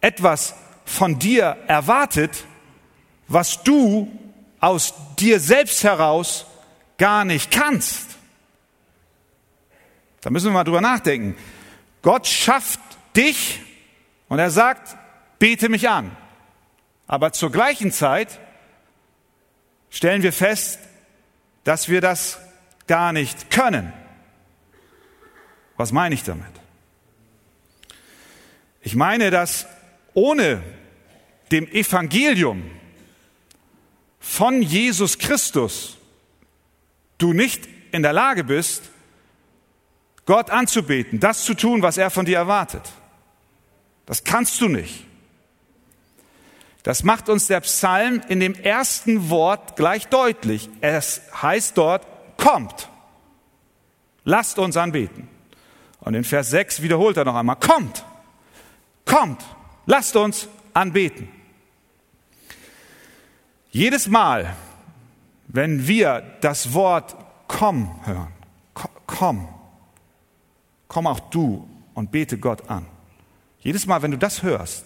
etwas 0.00 0.54
von 0.84 1.18
dir 1.18 1.56
erwartet, 1.66 2.44
was 3.28 3.62
du 3.62 4.10
aus 4.58 4.94
dir 5.18 5.38
selbst 5.38 5.84
heraus 5.84 6.46
gar 6.98 7.24
nicht 7.24 7.50
kannst? 7.50 8.09
Da 10.20 10.30
müssen 10.30 10.46
wir 10.46 10.52
mal 10.52 10.64
drüber 10.64 10.80
nachdenken. 10.80 11.36
Gott 12.02 12.26
schafft 12.26 12.80
dich 13.16 13.60
und 14.28 14.38
er 14.38 14.50
sagt, 14.50 14.96
bete 15.38 15.68
mich 15.68 15.88
an. 15.88 16.16
Aber 17.06 17.32
zur 17.32 17.50
gleichen 17.50 17.90
Zeit 17.92 18.38
stellen 19.90 20.22
wir 20.22 20.32
fest, 20.32 20.78
dass 21.64 21.88
wir 21.88 22.00
das 22.00 22.38
gar 22.86 23.12
nicht 23.12 23.50
können. 23.50 23.92
Was 25.76 25.92
meine 25.92 26.14
ich 26.14 26.22
damit? 26.22 26.46
Ich 28.82 28.94
meine, 28.94 29.30
dass 29.30 29.66
ohne 30.14 30.62
dem 31.50 31.66
Evangelium 31.68 32.70
von 34.18 34.62
Jesus 34.62 35.18
Christus 35.18 35.96
du 37.18 37.32
nicht 37.32 37.68
in 37.92 38.02
der 38.02 38.12
Lage 38.12 38.44
bist, 38.44 38.89
Gott 40.30 40.48
anzubeten, 40.48 41.18
das 41.18 41.42
zu 41.42 41.54
tun, 41.54 41.82
was 41.82 41.98
er 41.98 42.08
von 42.08 42.24
dir 42.24 42.36
erwartet. 42.36 42.92
Das 44.06 44.22
kannst 44.22 44.60
du 44.60 44.68
nicht. 44.68 45.04
Das 46.84 47.02
macht 47.02 47.28
uns 47.28 47.48
der 47.48 47.58
Psalm 47.62 48.22
in 48.28 48.38
dem 48.38 48.54
ersten 48.54 49.28
Wort 49.28 49.74
gleich 49.74 50.06
deutlich. 50.06 50.70
Es 50.82 51.20
heißt 51.42 51.76
dort, 51.76 52.06
kommt, 52.36 52.88
lasst 54.22 54.60
uns 54.60 54.76
anbeten. 54.76 55.26
Und 55.98 56.14
in 56.14 56.22
Vers 56.22 56.50
6 56.50 56.80
wiederholt 56.80 57.16
er 57.16 57.24
noch 57.24 57.34
einmal, 57.34 57.56
kommt, 57.56 58.04
kommt, 59.04 59.44
lasst 59.86 60.14
uns 60.14 60.46
anbeten. 60.74 61.28
Jedes 63.72 64.06
Mal, 64.06 64.54
wenn 65.48 65.88
wir 65.88 66.22
das 66.40 66.72
Wort 66.72 67.16
komm 67.48 67.98
hören, 68.06 68.32
komm, 69.06 69.48
komm 70.90 71.06
auch 71.06 71.20
du 71.20 71.66
und 71.94 72.10
bete 72.10 72.36
Gott 72.36 72.68
an. 72.68 72.84
Jedes 73.60 73.86
Mal, 73.86 74.02
wenn 74.02 74.10
du 74.10 74.18
das 74.18 74.42
hörst, 74.42 74.84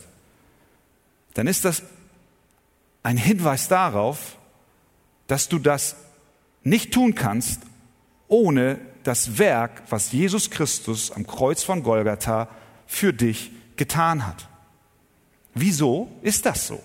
dann 1.32 1.46
ist 1.46 1.64
das 1.64 1.82
ein 3.02 3.16
Hinweis 3.16 3.68
darauf, 3.68 4.37
dass 5.26 5.49
du 5.49 5.58
das 5.58 5.96
nicht 6.62 6.92
tun 6.92 7.14
kannst, 7.14 7.62
ohne 8.28 8.78
das 9.02 9.38
Werk, 9.38 9.82
was 9.88 10.12
Jesus 10.12 10.50
Christus 10.50 11.11
am 11.11 11.26
Kreuz 11.26 11.62
von 11.62 11.82
Golgatha 11.82 12.49
für 12.87 13.14
dich 13.14 13.50
getan 13.76 14.26
hat. 14.26 14.46
Wieso 15.54 16.11
ist 16.20 16.44
das 16.44 16.66
so? 16.66 16.82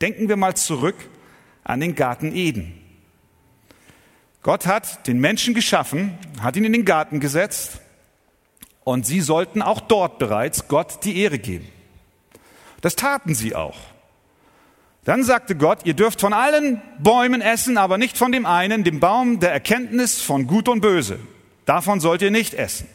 Denken 0.00 0.28
wir 0.28 0.36
mal 0.36 0.56
zurück 0.56 0.96
an 1.64 1.80
den 1.80 1.96
Garten 1.96 2.32
Eden. 2.34 2.80
Gott 4.42 4.66
hat 4.66 5.08
den 5.08 5.18
Menschen 5.18 5.52
geschaffen, 5.52 6.16
hat 6.40 6.54
ihn 6.54 6.64
in 6.64 6.72
den 6.72 6.84
Garten 6.84 7.18
gesetzt 7.18 7.80
und 8.84 9.06
sie 9.06 9.20
sollten 9.20 9.62
auch 9.62 9.80
dort 9.80 10.18
bereits 10.18 10.68
Gott 10.68 11.04
die 11.04 11.18
Ehre 11.18 11.38
geben. 11.38 11.68
Das 12.80 12.96
taten 12.96 13.34
sie 13.34 13.54
auch. 13.54 13.76
Dann 15.04 15.24
sagte 15.24 15.56
Gott, 15.56 15.80
ihr 15.84 15.94
dürft 15.94 16.20
von 16.20 16.32
allen 16.32 16.82
Bäumen 16.98 17.40
essen, 17.40 17.78
aber 17.78 17.98
nicht 17.98 18.18
von 18.18 18.32
dem 18.32 18.46
einen, 18.46 18.84
dem 18.84 19.00
Baum 19.00 19.40
der 19.40 19.52
Erkenntnis 19.52 20.20
von 20.20 20.46
Gut 20.46 20.68
und 20.68 20.80
Böse. 20.80 21.18
Davon 21.64 22.00
sollt 22.00 22.22
ihr 22.22 22.30
nicht 22.30 22.54
essen. 22.54 22.86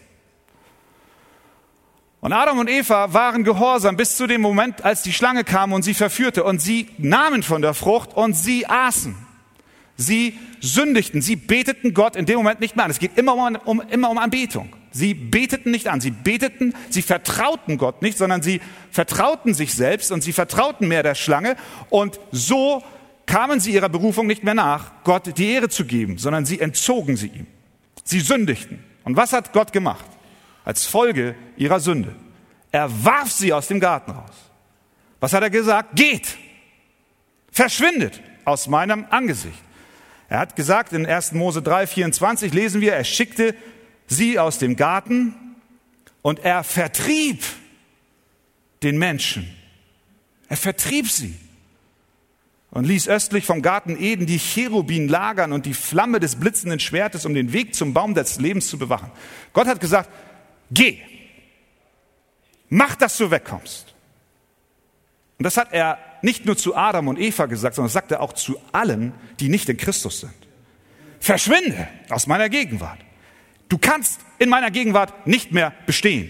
Und 2.21 2.33
Adam 2.33 2.57
und 2.57 2.69
Eva 2.69 3.13
waren 3.13 3.43
gehorsam 3.43 3.97
bis 3.97 4.17
zu 4.17 4.25
dem 4.25 4.41
Moment, 4.41 4.83
als 4.83 5.03
die 5.03 5.13
Schlange 5.13 5.43
kam 5.43 5.73
und 5.73 5.83
sie 5.83 5.93
verführte. 5.93 6.43
Und 6.43 6.59
sie 6.59 6.89
nahmen 6.97 7.43
von 7.43 7.61
der 7.61 7.73
Frucht 7.73 8.15
und 8.15 8.33
sie 8.33 8.65
aßen. 8.65 9.15
Sie 9.97 10.37
sündigten, 10.59 11.21
sie 11.21 11.35
beteten 11.35 11.93
Gott 11.93 12.15
in 12.15 12.25
dem 12.25 12.37
Moment 12.37 12.59
nicht 12.59 12.75
mehr 12.75 12.85
an. 12.85 12.91
Es 12.91 12.99
geht 12.99 13.17
immer 13.17 13.35
um, 13.35 13.55
um, 13.65 13.81
immer 13.89 14.09
um 14.09 14.17
Anbetung. 14.17 14.73
Sie 14.95 15.13
beteten 15.13 15.71
nicht 15.71 15.89
an, 15.89 15.99
sie 15.99 16.11
beteten, 16.11 16.73
sie 16.89 17.01
vertrauten 17.01 17.77
Gott 17.77 18.01
nicht, 18.01 18.17
sondern 18.17 18.41
sie 18.41 18.61
vertrauten 18.91 19.53
sich 19.53 19.73
selbst 19.73 20.09
und 20.09 20.21
sie 20.21 20.31
vertrauten 20.31 20.87
mehr 20.87 21.03
der 21.03 21.15
Schlange 21.15 21.57
und 21.89 22.17
so 22.31 22.81
kamen 23.25 23.59
sie 23.59 23.73
ihrer 23.73 23.89
Berufung 23.89 24.25
nicht 24.25 24.45
mehr 24.45 24.53
nach, 24.53 25.03
Gott 25.03 25.37
die 25.37 25.51
Ehre 25.51 25.67
zu 25.67 25.83
geben, 25.83 26.17
sondern 26.17 26.45
sie 26.45 26.61
entzogen 26.61 27.17
sie 27.17 27.27
ihm. 27.27 27.47
Sie 28.05 28.21
sündigten. 28.21 28.85
Und 29.03 29.17
was 29.17 29.33
hat 29.33 29.51
Gott 29.51 29.73
gemacht? 29.73 30.05
Als 30.63 30.85
Folge 30.85 31.35
ihrer 31.57 31.81
Sünde. 31.81 32.15
Er 32.71 32.89
warf 33.03 33.33
sie 33.33 33.51
aus 33.51 33.67
dem 33.67 33.81
Garten 33.81 34.11
raus. 34.11 34.49
Was 35.19 35.33
hat 35.33 35.43
er 35.43 35.49
gesagt? 35.49 35.97
Geht! 35.97 36.37
Verschwindet 37.51 38.21
aus 38.45 38.67
meinem 38.67 39.07
Angesicht. 39.09 39.61
Er 40.29 40.39
hat 40.39 40.55
gesagt 40.55 40.93
in 40.93 41.05
1. 41.05 41.33
Mose 41.33 41.61
3, 41.61 41.85
24 41.85 42.53
lesen 42.53 42.79
wir, 42.79 42.93
er 42.93 43.03
schickte 43.03 43.55
sie 44.07 44.39
aus 44.39 44.57
dem 44.57 44.75
Garten 44.75 45.35
und 46.21 46.39
er 46.39 46.63
vertrieb 46.63 47.43
den 48.83 48.97
Menschen. 48.97 49.47
Er 50.47 50.57
vertrieb 50.57 51.09
sie 51.09 51.35
und 52.71 52.85
ließ 52.85 53.07
östlich 53.07 53.45
vom 53.45 53.61
Garten 53.61 53.97
Eden 53.97 54.25
die 54.25 54.37
Cherubin 54.37 55.07
lagern 55.07 55.53
und 55.53 55.65
die 55.65 55.73
Flamme 55.73 56.19
des 56.19 56.35
blitzenden 56.35 56.79
Schwertes, 56.79 57.25
um 57.25 57.33
den 57.33 57.53
Weg 57.53 57.73
zum 57.73 57.93
Baum 57.93 58.13
des 58.13 58.37
Lebens 58.39 58.67
zu 58.67 58.77
bewachen. 58.77 59.11
Gott 59.53 59.67
hat 59.67 59.79
gesagt, 59.79 60.09
geh, 60.71 60.99
mach, 62.67 62.95
dass 62.95 63.17
du 63.17 63.31
wegkommst. 63.31 63.95
Und 65.37 65.43
das 65.43 65.57
hat 65.57 65.71
er 65.71 65.99
nicht 66.21 66.45
nur 66.45 66.57
zu 66.57 66.75
Adam 66.75 67.07
und 67.07 67.17
Eva 67.19 67.45
gesagt, 67.45 67.75
sondern 67.75 67.87
das 67.87 67.93
sagt 67.93 68.11
er 68.11 68.21
auch 68.21 68.33
zu 68.33 68.59
allen, 68.71 69.13
die 69.39 69.47
nicht 69.47 69.69
in 69.69 69.77
Christus 69.77 70.21
sind. 70.21 70.33
Verschwinde 71.19 71.87
aus 72.09 72.27
meiner 72.27 72.49
Gegenwart. 72.49 73.04
Du 73.69 73.77
kannst 73.77 74.21
in 74.37 74.49
meiner 74.49 74.71
Gegenwart 74.71 75.27
nicht 75.27 75.51
mehr 75.51 75.73
bestehen. 75.85 76.29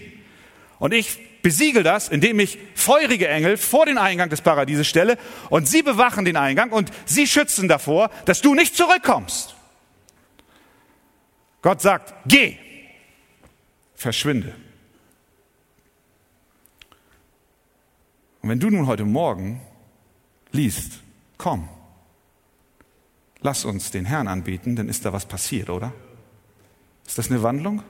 Und 0.78 0.92
ich 0.92 1.18
besiegel 1.42 1.82
das, 1.82 2.08
indem 2.08 2.40
ich 2.40 2.58
feurige 2.74 3.28
Engel 3.28 3.56
vor 3.56 3.86
den 3.86 3.98
Eingang 3.98 4.30
des 4.30 4.40
Paradieses 4.40 4.86
stelle 4.86 5.16
und 5.48 5.68
sie 5.68 5.82
bewachen 5.82 6.24
den 6.24 6.36
Eingang 6.36 6.72
und 6.72 6.90
sie 7.04 7.26
schützen 7.26 7.68
davor, 7.68 8.10
dass 8.24 8.42
du 8.42 8.54
nicht 8.54 8.76
zurückkommst. 8.76 9.54
Gott 11.62 11.80
sagt, 11.80 12.14
geh, 12.26 12.56
verschwinde. 13.94 14.54
Und 18.42 18.50
wenn 18.50 18.60
du 18.60 18.70
nun 18.70 18.86
heute 18.86 19.04
Morgen 19.04 19.60
liest, 20.52 21.00
komm, 21.38 21.68
lass 23.40 23.64
uns 23.64 23.90
den 23.90 24.04
Herrn 24.04 24.28
anbeten, 24.28 24.76
dann 24.76 24.88
ist 24.88 25.04
da 25.04 25.12
was 25.12 25.26
passiert, 25.26 25.70
oder? 25.70 25.92
Ist 27.06 27.18
das 27.18 27.30
eine 27.30 27.42
Wandlung? 27.42 27.82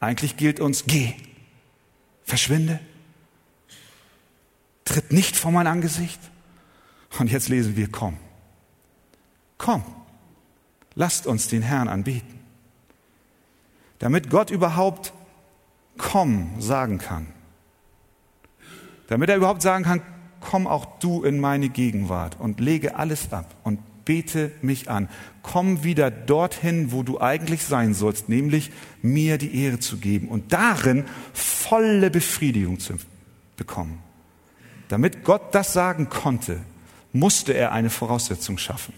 Eigentlich 0.00 0.36
gilt 0.36 0.60
uns, 0.60 0.84
geh, 0.86 1.14
verschwinde, 2.24 2.80
tritt 4.84 5.12
nicht 5.12 5.36
vor 5.36 5.52
mein 5.52 5.66
Angesicht. 5.66 6.20
Und 7.18 7.30
jetzt 7.30 7.48
lesen 7.48 7.76
wir, 7.76 7.90
komm, 7.90 8.18
komm, 9.56 9.84
lasst 10.94 11.26
uns 11.26 11.48
den 11.48 11.62
Herrn 11.62 11.88
anbeten. 11.88 12.40
Damit 13.98 14.30
Gott 14.30 14.50
überhaupt 14.50 15.12
komm 15.96 16.60
sagen 16.60 16.98
kann. 16.98 17.26
Damit 19.08 19.28
er 19.28 19.36
überhaupt 19.36 19.62
sagen 19.62 19.84
kann, 19.84 20.02
komm 20.40 20.66
auch 20.66 20.98
du 20.98 21.22
in 21.22 21.40
meine 21.40 21.68
Gegenwart 21.68 22.38
und 22.38 22.60
lege 22.60 22.96
alles 22.96 23.32
ab 23.32 23.54
und 23.62 23.80
bete 24.04 24.52
mich 24.62 24.90
an. 24.90 25.08
Komm 25.42 25.84
wieder 25.84 26.10
dorthin, 26.10 26.92
wo 26.92 27.02
du 27.02 27.20
eigentlich 27.20 27.64
sein 27.64 27.94
sollst, 27.94 28.28
nämlich 28.28 28.70
mir 29.02 29.38
die 29.38 29.62
Ehre 29.62 29.78
zu 29.78 29.98
geben 29.98 30.28
und 30.28 30.52
darin 30.52 31.04
volle 31.32 32.10
Befriedigung 32.10 32.78
zu 32.78 32.94
bekommen. 33.56 33.98
Damit 34.88 35.24
Gott 35.24 35.54
das 35.54 35.72
sagen 35.72 36.08
konnte, 36.08 36.60
musste 37.12 37.54
er 37.54 37.72
eine 37.72 37.90
Voraussetzung 37.90 38.58
schaffen. 38.58 38.94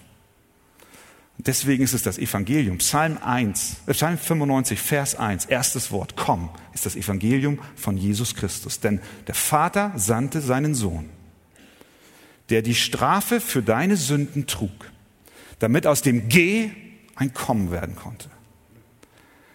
Deswegen 1.39 1.85
ist 1.85 1.93
es 1.93 2.03
das 2.03 2.19
Evangelium. 2.19 2.79
Psalm 2.79 3.19
1, 3.23 3.77
äh, 3.87 3.93
Psalm 3.93 4.17
95, 4.17 4.81
Vers 4.81 5.15
1, 5.17 5.45
erstes 5.45 5.93
Wort, 5.93 6.17
komm, 6.17 6.49
ist 6.73 6.87
das 6.87 6.97
Evangelium 6.97 7.59
von 7.77 7.97
Jesus 7.97 8.35
Christus. 8.35 8.81
Denn 8.81 9.01
der 9.27 9.35
Vater 9.35 9.93
sandte 9.97 10.41
seinen 10.41 10.75
Sohn, 10.75 11.11
der 12.49 12.63
die 12.63 12.75
Strafe 12.75 13.41
für 13.41 13.63
deine 13.63 13.97
Sünden 13.97 14.47
trug 14.47 14.91
damit 15.59 15.87
aus 15.87 16.03
dem 16.03 16.29
Geh 16.29 16.71
ein 17.15 17.33
Kommen 17.33 17.71
werden 17.71 17.97
konnte. 17.97 18.29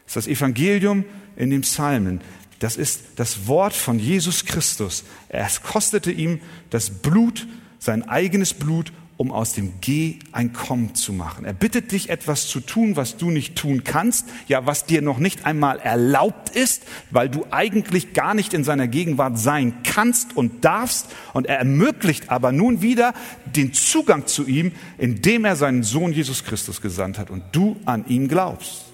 Das 0.05 0.15
ist 0.15 0.27
das 0.27 0.27
Evangelium 0.27 1.05
in 1.35 1.49
den 1.49 1.61
Psalmen. 1.61 2.21
Das 2.59 2.75
ist 2.75 3.03
das 3.15 3.47
Wort 3.47 3.73
von 3.73 3.97
Jesus 3.97 4.45
Christus. 4.45 5.03
Es 5.29 5.63
kostete 5.63 6.11
ihm 6.11 6.41
das 6.69 6.89
Blut, 6.89 7.47
sein 7.79 8.07
eigenes 8.07 8.53
Blut, 8.53 8.91
um 9.21 9.31
aus 9.31 9.53
dem 9.53 9.73
Geh 9.81 10.17
ein 10.31 10.51
Kommen 10.51 10.95
zu 10.95 11.13
machen. 11.13 11.45
Er 11.45 11.53
bittet 11.53 11.91
dich, 11.91 12.09
etwas 12.09 12.47
zu 12.47 12.59
tun, 12.59 12.95
was 12.95 13.17
du 13.17 13.29
nicht 13.29 13.55
tun 13.55 13.83
kannst, 13.83 14.27
ja, 14.47 14.65
was 14.65 14.87
dir 14.87 15.03
noch 15.03 15.19
nicht 15.19 15.45
einmal 15.45 15.77
erlaubt 15.77 16.49
ist, 16.49 16.81
weil 17.11 17.29
du 17.29 17.45
eigentlich 17.51 18.13
gar 18.13 18.33
nicht 18.33 18.55
in 18.55 18.63
seiner 18.63 18.87
Gegenwart 18.87 19.37
sein 19.37 19.75
kannst 19.83 20.35
und 20.35 20.65
darfst. 20.65 21.05
Und 21.33 21.45
er 21.45 21.59
ermöglicht 21.59 22.31
aber 22.31 22.51
nun 22.51 22.81
wieder 22.81 23.13
den 23.45 23.73
Zugang 23.73 24.25
zu 24.25 24.47
ihm, 24.47 24.71
indem 24.97 25.45
er 25.45 25.55
seinen 25.55 25.83
Sohn 25.83 26.13
Jesus 26.13 26.43
Christus 26.43 26.81
gesandt 26.81 27.19
hat 27.19 27.29
und 27.29 27.43
du 27.51 27.79
an 27.85 28.07
ihn 28.07 28.27
glaubst. 28.27 28.85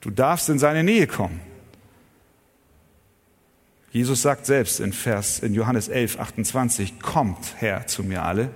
Du 0.00 0.10
darfst 0.10 0.48
in 0.48 0.58
seine 0.58 0.82
Nähe 0.82 1.06
kommen. 1.06 1.40
Jesus 3.92 4.22
sagt 4.22 4.44
selbst 4.44 4.80
in 4.80 4.92
Vers, 4.92 5.38
in 5.38 5.54
Johannes 5.54 5.86
11, 5.86 6.18
28, 6.18 6.98
kommt 6.98 7.60
her 7.60 7.86
zu 7.86 8.02
mir 8.02 8.24
alle, 8.24 8.50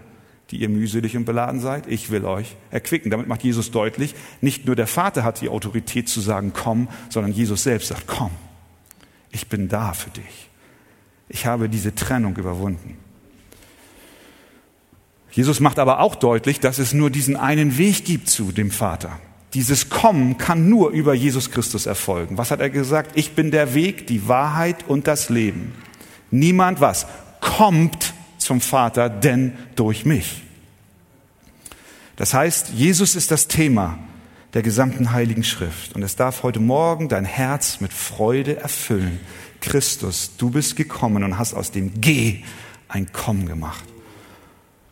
die 0.51 0.61
ihr 0.61 0.69
mühselig 0.69 1.17
und 1.17 1.25
beladen 1.25 1.61
seid, 1.61 1.87
ich 1.87 2.11
will 2.11 2.25
euch 2.25 2.57
erquicken. 2.71 3.11
Damit 3.11 3.29
macht 3.29 3.43
Jesus 3.43 3.71
deutlich, 3.71 4.15
nicht 4.41 4.67
nur 4.67 4.77
der 4.77 4.87
Vater 4.87 5.25
hat 5.25 5.41
die 5.41 5.49
Autorität 5.49 6.09
zu 6.09 6.21
sagen, 6.21 6.53
komm, 6.55 6.89
sondern 7.09 7.33
Jesus 7.33 7.63
selbst 7.63 7.89
sagt, 7.89 8.07
komm, 8.07 8.31
ich 9.31 9.49
bin 9.49 9.69
da 9.69 9.95
für 9.95 10.11
dich. 10.11 10.51
Ich 11.29 11.47
habe 11.47 11.69
diese 11.69 11.95
Trennung 11.95 12.37
überwunden. 12.37 12.99
Jesus 15.31 15.59
macht 15.59 15.81
aber 15.81 15.99
auch 15.99 16.15
deutlich, 16.15 16.61
dass 16.61 16.79
es 16.79 16.93
nur 16.93 17.11
diesen 17.11 17.37
einen 17.37 17.77
Weg 17.77 18.05
gibt 18.05 18.29
zu 18.29 18.53
dem 18.53 18.71
Vater. 18.71 19.19
Dieses 19.53 19.89
Kommen 19.89 20.39
kann 20.39 20.69
nur 20.69 20.91
über 20.91 21.15
Jesus 21.15 21.51
Christus 21.51 21.87
erfolgen. 21.87 22.39
Was 22.39 22.51
hat 22.51 22.61
er 22.61 22.71
gesagt? 22.71 23.13
Ich 23.15 23.33
bin 23.33 23.51
der 23.51 23.75
Weg, 23.75 24.07
die 24.07 24.29
Wahrheit 24.29 24.85
und 24.87 25.07
das 25.07 25.31
Leben. 25.31 25.73
Niemand 26.31 26.81
was? 26.81 27.07
Kommt 27.41 28.13
zum 28.45 28.61
Vater, 28.61 29.09
denn 29.09 29.53
durch 29.77 30.05
mich. 30.05 30.43
Das 32.17 32.33
heißt, 32.33 32.71
Jesus 32.71 33.17
ist 33.17 33.31
das 33.31 33.49
Thema 33.49 33.99
der 34.55 34.63
gesamten 34.63 35.11
Heiligen 35.11 35.43
Schrift. 35.43 35.95
Und 35.97 36.03
es 36.03 36.15
darf 36.15 36.45
heute 36.45 36.61
Morgen 36.61 37.09
dein 37.09 37.25
Herz 37.25 37.81
mit 37.81 37.93
Freude 37.93 38.57
erfüllen. 38.57 39.19
Christus, 39.61 40.37
du 40.37 40.51
bist 40.51 40.77
gekommen 40.77 41.25
und 41.25 41.39
hast 41.39 41.55
aus 41.55 41.73
dem 41.73 42.01
Geh 42.01 42.45
ein 42.89 43.13
Kommen 43.13 43.47
gemacht. 43.47 43.85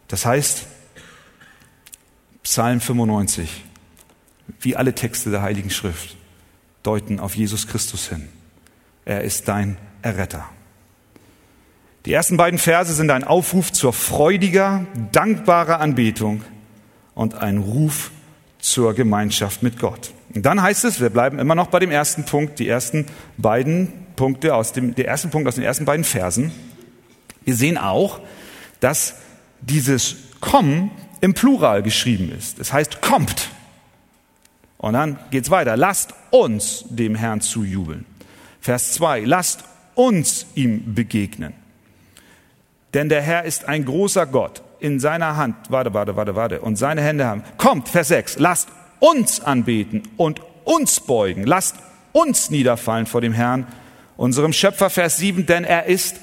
Das 0.09 0.27
heißt, 0.27 0.67
Psalm 2.43 2.81
95, 2.81 3.65
wie 4.61 4.75
alle 4.75 4.95
Texte 4.95 5.31
der 5.31 5.43
Heiligen 5.43 5.71
Schrift, 5.71 6.17
deuten 6.83 7.21
auf 7.21 7.37
Jesus 7.37 7.69
Christus 7.69 8.09
hin. 8.09 8.29
Er 9.05 9.23
ist 9.23 9.47
dein 9.47 9.77
Erretter. 10.03 10.49
Die 12.05 12.13
ersten 12.13 12.37
beiden 12.37 12.59
Verse 12.59 12.93
sind 12.93 13.11
ein 13.11 13.23
Aufruf 13.23 13.73
zur 13.73 13.93
freudiger, 13.93 14.87
dankbarer 15.13 15.79
Anbetung 15.79 16.43
und 17.15 17.37
ein 17.37 17.59
Ruf 17.59 18.11
zur 18.59 18.95
Gemeinschaft 18.95 19.63
mit 19.63 19.79
Gott. 19.79 20.11
Und 20.35 20.45
dann 20.45 20.63
heißt 20.63 20.85
es, 20.85 21.01
wir 21.01 21.11
bleiben 21.11 21.39
immer 21.39 21.55
noch 21.55 21.69
bei 21.69 21.79
dem 21.79 21.93
ersten 21.93 22.25
Punkt, 22.25 22.59
die 22.59 22.69
ersten 22.69 23.07
beiden 23.37 23.93
Punkte 24.17 24.57
aus 24.57 24.73
dem, 24.73 24.97
der 24.97 25.05
erste 25.05 25.29
Punkt 25.29 25.47
aus 25.47 25.55
den 25.55 25.65
ersten 25.65 25.85
beiden 25.85 26.05
Versen. 26.05 26.51
Wir 27.45 27.55
sehen 27.55 27.79
auch, 27.79 28.21
dass 28.81 29.15
dieses 29.61 30.17
Kommen 30.41 30.91
im 31.21 31.35
Plural 31.35 31.85
geschrieben 31.85 32.33
ist. 32.37 32.59
Es 32.59 32.73
heißt 32.73 33.01
kommt. 33.01 33.49
Und 34.77 34.95
dann 34.95 35.19
geht's 35.31 35.51
weiter. 35.51 35.77
Lasst 35.77 36.15
uns 36.31 36.85
dem 36.89 37.15
Herrn 37.15 37.41
zujubeln. 37.41 38.07
Vers 38.61 38.93
2. 38.95 39.21
Lasst 39.21 39.65
uns 39.95 40.47
ihm 40.57 40.95
begegnen. 40.95 41.62
Denn 42.95 43.09
der 43.09 43.23
Herr 43.23 43.45
ist 43.45 43.67
ein 43.67 43.85
großer 43.85 44.27
Gott. 44.27 44.63
In 44.79 45.01
seiner 45.01 45.37
Hand, 45.37 45.57
warte, 45.71 45.95
warte, 45.95 46.17
warte, 46.17 46.35
warte, 46.35 46.61
und 46.61 46.77
seine 46.77 47.03
Hände 47.03 47.27
haben. 47.27 47.45
Kommt, 47.57 47.89
Vers 47.89 48.09
6. 48.09 48.39
Lasst 48.39 48.69
uns 48.99 49.41
anbeten 49.41 50.03
und 50.17 50.41
uns 50.65 51.01
beugen. 51.01 51.45
Lasst 51.45 51.77
uns 52.13 52.51
niederfallen 52.51 53.07
vor 53.07 53.21
dem 53.21 53.33
Herrn, 53.33 53.67
unserem 54.17 54.53
Schöpfer, 54.53 54.91
Vers 54.91 55.17
7, 55.17 55.47
denn 55.47 55.65
er 55.65 55.87
ist 55.87 56.17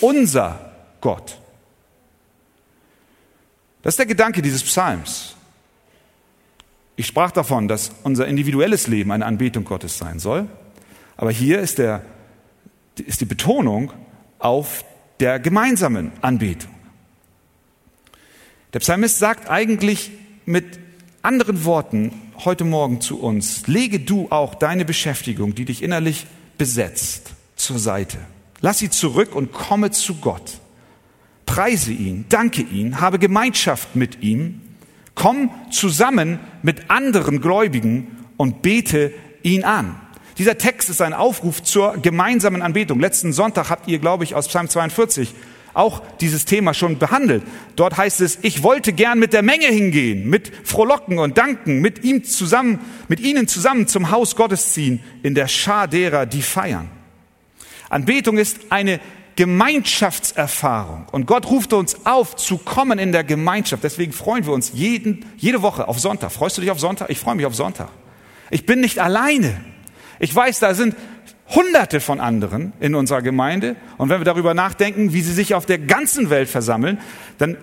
unser 0.00 0.72
Gott. 1.00 1.38
Das 3.82 3.94
ist 3.94 3.98
der 3.98 4.06
Gedanke 4.06 4.42
dieses 4.42 4.62
Psalms. 4.62 5.34
Ich 6.96 7.06
sprach 7.06 7.30
davon, 7.30 7.66
dass 7.66 7.92
unser 8.02 8.26
individuelles 8.26 8.86
Leben 8.86 9.10
eine 9.10 9.24
Anbetung 9.24 9.64
Gottes 9.64 9.96
sein 9.96 10.18
soll. 10.18 10.46
Aber 11.16 11.30
hier 11.30 11.60
ist, 11.60 11.78
der, 11.78 12.02
ist 12.98 13.22
die 13.22 13.26
Betonung 13.26 13.92
auf 14.38 14.84
der 15.20 15.38
gemeinsamen 15.38 16.12
Anbetung. 16.22 16.74
Der 18.72 18.80
Psalmist 18.80 19.18
sagt 19.18 19.48
eigentlich 19.48 20.10
mit 20.46 20.78
anderen 21.22 21.64
Worten 21.64 22.12
heute 22.44 22.64
Morgen 22.64 23.00
zu 23.00 23.20
uns, 23.20 23.66
lege 23.66 24.00
du 24.00 24.28
auch 24.30 24.54
deine 24.54 24.84
Beschäftigung, 24.84 25.54
die 25.54 25.66
dich 25.66 25.82
innerlich 25.82 26.26
besetzt, 26.56 27.32
zur 27.56 27.78
Seite. 27.78 28.18
Lass 28.60 28.78
sie 28.78 28.90
zurück 28.90 29.34
und 29.34 29.52
komme 29.52 29.90
zu 29.90 30.16
Gott. 30.16 30.58
Preise 31.44 31.92
ihn, 31.92 32.24
danke 32.28 32.62
ihn, 32.62 33.00
habe 33.00 33.18
Gemeinschaft 33.18 33.96
mit 33.96 34.22
ihm, 34.22 34.62
komm 35.14 35.50
zusammen 35.70 36.38
mit 36.62 36.90
anderen 36.90 37.40
Gläubigen 37.40 38.16
und 38.36 38.62
bete 38.62 39.12
ihn 39.42 39.64
an. 39.64 40.00
Dieser 40.40 40.56
Text 40.56 40.88
ist 40.88 41.02
ein 41.02 41.12
Aufruf 41.12 41.62
zur 41.62 41.98
gemeinsamen 41.98 42.62
Anbetung. 42.62 42.98
Letzten 42.98 43.34
Sonntag 43.34 43.68
habt 43.68 43.86
ihr, 43.88 43.98
glaube 43.98 44.24
ich, 44.24 44.34
aus 44.34 44.48
Psalm 44.48 44.70
42 44.70 45.34
auch 45.74 46.00
dieses 46.22 46.46
Thema 46.46 46.72
schon 46.72 46.98
behandelt. 46.98 47.42
Dort 47.76 47.98
heißt 47.98 48.22
es, 48.22 48.38
ich 48.40 48.62
wollte 48.62 48.94
gern 48.94 49.18
mit 49.18 49.34
der 49.34 49.42
Menge 49.42 49.66
hingehen, 49.66 50.30
mit 50.30 50.50
Frohlocken 50.66 51.18
und 51.18 51.36
Danken, 51.36 51.82
mit 51.82 52.04
ihm 52.04 52.24
zusammen, 52.24 52.80
mit 53.06 53.20
ihnen 53.20 53.48
zusammen 53.48 53.86
zum 53.86 54.10
Haus 54.10 54.34
Gottes 54.34 54.72
ziehen, 54.72 55.00
in 55.22 55.34
der 55.34 55.46
Schar 55.46 55.88
derer, 55.88 56.24
die 56.24 56.40
feiern. 56.40 56.90
Anbetung 57.90 58.38
ist 58.38 58.60
eine 58.70 58.98
Gemeinschaftserfahrung. 59.36 61.04
Und 61.12 61.26
Gott 61.26 61.50
ruft 61.50 61.74
uns 61.74 62.06
auf, 62.06 62.34
zu 62.36 62.56
kommen 62.56 62.98
in 62.98 63.12
der 63.12 63.24
Gemeinschaft. 63.24 63.84
Deswegen 63.84 64.14
freuen 64.14 64.46
wir 64.46 64.54
uns 64.54 64.72
jeden, 64.72 65.26
jede 65.36 65.60
Woche 65.60 65.86
auf 65.86 66.00
Sonntag. 66.00 66.32
Freust 66.32 66.56
du 66.56 66.62
dich 66.62 66.70
auf 66.70 66.80
Sonntag? 66.80 67.10
Ich 67.10 67.18
freue 67.18 67.34
mich 67.34 67.44
auf 67.44 67.54
Sonntag. 67.54 67.90
Ich 68.48 68.64
bin 68.64 68.80
nicht 68.80 69.00
alleine. 69.00 69.60
Ich 70.20 70.32
weiß, 70.32 70.60
da 70.60 70.74
sind 70.74 70.94
Hunderte 71.48 72.00
von 72.00 72.20
anderen 72.20 72.72
in 72.78 72.94
unserer 72.94 73.22
Gemeinde. 73.22 73.74
Und 73.98 74.08
wenn 74.08 74.20
wir 74.20 74.24
darüber 74.24 74.54
nachdenken, 74.54 75.12
wie 75.12 75.22
sie 75.22 75.32
sich 75.32 75.54
auf 75.54 75.66
der 75.66 75.78
ganzen 75.78 76.30
Welt 76.30 76.48
versammeln, 76.48 77.00
dann 77.38 77.56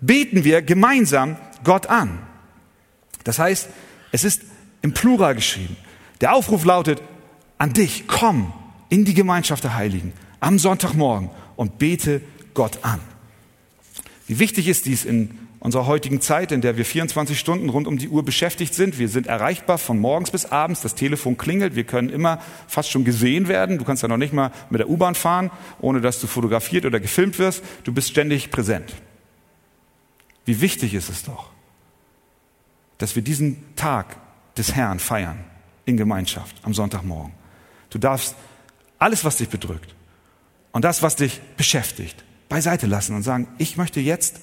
beten 0.00 0.44
wir 0.44 0.62
gemeinsam 0.62 1.36
Gott 1.62 1.88
an. 1.88 2.20
Das 3.24 3.38
heißt, 3.38 3.68
es 4.12 4.24
ist 4.24 4.42
im 4.80 4.94
Plural 4.94 5.34
geschrieben. 5.34 5.76
Der 6.20 6.34
Aufruf 6.34 6.64
lautet, 6.64 7.02
an 7.58 7.72
dich, 7.72 8.06
komm 8.06 8.52
in 8.88 9.04
die 9.04 9.14
Gemeinschaft 9.14 9.64
der 9.64 9.74
Heiligen 9.74 10.12
am 10.40 10.58
Sonntagmorgen 10.58 11.30
und 11.56 11.78
bete 11.78 12.20
Gott 12.52 12.78
an. 12.82 13.00
Wie 14.26 14.38
wichtig 14.38 14.68
ist 14.68 14.86
dies 14.86 15.04
in 15.04 15.38
unserer 15.64 15.86
heutigen 15.86 16.20
Zeit, 16.20 16.52
in 16.52 16.60
der 16.60 16.76
wir 16.76 16.84
24 16.84 17.40
Stunden 17.40 17.70
rund 17.70 17.86
um 17.86 17.96
die 17.96 18.10
Uhr 18.10 18.22
beschäftigt 18.22 18.74
sind. 18.74 18.98
Wir 18.98 19.08
sind 19.08 19.28
erreichbar 19.28 19.78
von 19.78 19.98
morgens 19.98 20.30
bis 20.30 20.44
abends. 20.44 20.82
Das 20.82 20.94
Telefon 20.94 21.38
klingelt. 21.38 21.74
Wir 21.74 21.84
können 21.84 22.10
immer 22.10 22.38
fast 22.68 22.90
schon 22.90 23.02
gesehen 23.02 23.48
werden. 23.48 23.78
Du 23.78 23.84
kannst 23.84 24.02
ja 24.02 24.08
noch 24.08 24.18
nicht 24.18 24.34
mal 24.34 24.50
mit 24.68 24.80
der 24.80 24.90
U-Bahn 24.90 25.14
fahren, 25.14 25.50
ohne 25.80 26.02
dass 26.02 26.20
du 26.20 26.26
fotografiert 26.26 26.84
oder 26.84 27.00
gefilmt 27.00 27.38
wirst. 27.38 27.64
Du 27.82 27.94
bist 27.94 28.10
ständig 28.10 28.50
präsent. 28.50 28.94
Wie 30.44 30.60
wichtig 30.60 30.92
ist 30.92 31.08
es 31.08 31.22
doch, 31.22 31.48
dass 32.98 33.16
wir 33.16 33.22
diesen 33.22 33.74
Tag 33.74 34.16
des 34.58 34.74
Herrn 34.74 34.98
feiern 34.98 35.44
in 35.86 35.96
Gemeinschaft 35.96 36.56
am 36.62 36.74
Sonntagmorgen. 36.74 37.32
Du 37.88 37.96
darfst 37.96 38.36
alles, 38.98 39.24
was 39.24 39.38
dich 39.38 39.48
bedrückt 39.48 39.94
und 40.72 40.84
das, 40.84 41.02
was 41.02 41.16
dich 41.16 41.40
beschäftigt, 41.56 42.22
beiseite 42.50 42.86
lassen 42.86 43.16
und 43.16 43.22
sagen, 43.22 43.48
ich 43.56 43.78
möchte 43.78 44.00
jetzt 44.00 44.40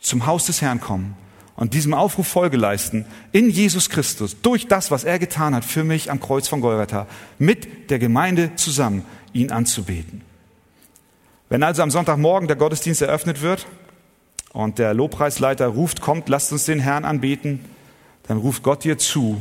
zum 0.00 0.26
Haus 0.26 0.46
des 0.46 0.62
Herrn 0.62 0.80
kommen 0.80 1.16
und 1.56 1.74
diesem 1.74 1.92
Aufruf 1.92 2.28
Folge 2.28 2.56
leisten, 2.56 3.04
in 3.32 3.50
Jesus 3.50 3.90
Christus, 3.90 4.36
durch 4.42 4.68
das, 4.68 4.90
was 4.90 5.04
er 5.04 5.18
getan 5.18 5.54
hat 5.54 5.64
für 5.64 5.82
mich 5.82 6.10
am 6.10 6.20
Kreuz 6.20 6.46
von 6.46 6.60
Golgatha, 6.60 7.08
mit 7.38 7.90
der 7.90 7.98
Gemeinde 7.98 8.52
zusammen 8.54 9.04
ihn 9.32 9.50
anzubeten. 9.50 10.22
Wenn 11.48 11.64
also 11.64 11.82
am 11.82 11.90
Sonntagmorgen 11.90 12.46
der 12.46 12.56
Gottesdienst 12.56 13.02
eröffnet 13.02 13.42
wird 13.42 13.66
und 14.52 14.78
der 14.78 14.94
Lobpreisleiter 14.94 15.66
ruft, 15.66 16.00
kommt, 16.00 16.28
lasst 16.28 16.52
uns 16.52 16.64
den 16.64 16.78
Herrn 16.78 17.04
anbeten, 17.04 17.64
dann 18.28 18.38
ruft 18.38 18.62
Gott 18.62 18.84
dir 18.84 18.98
zu, 18.98 19.40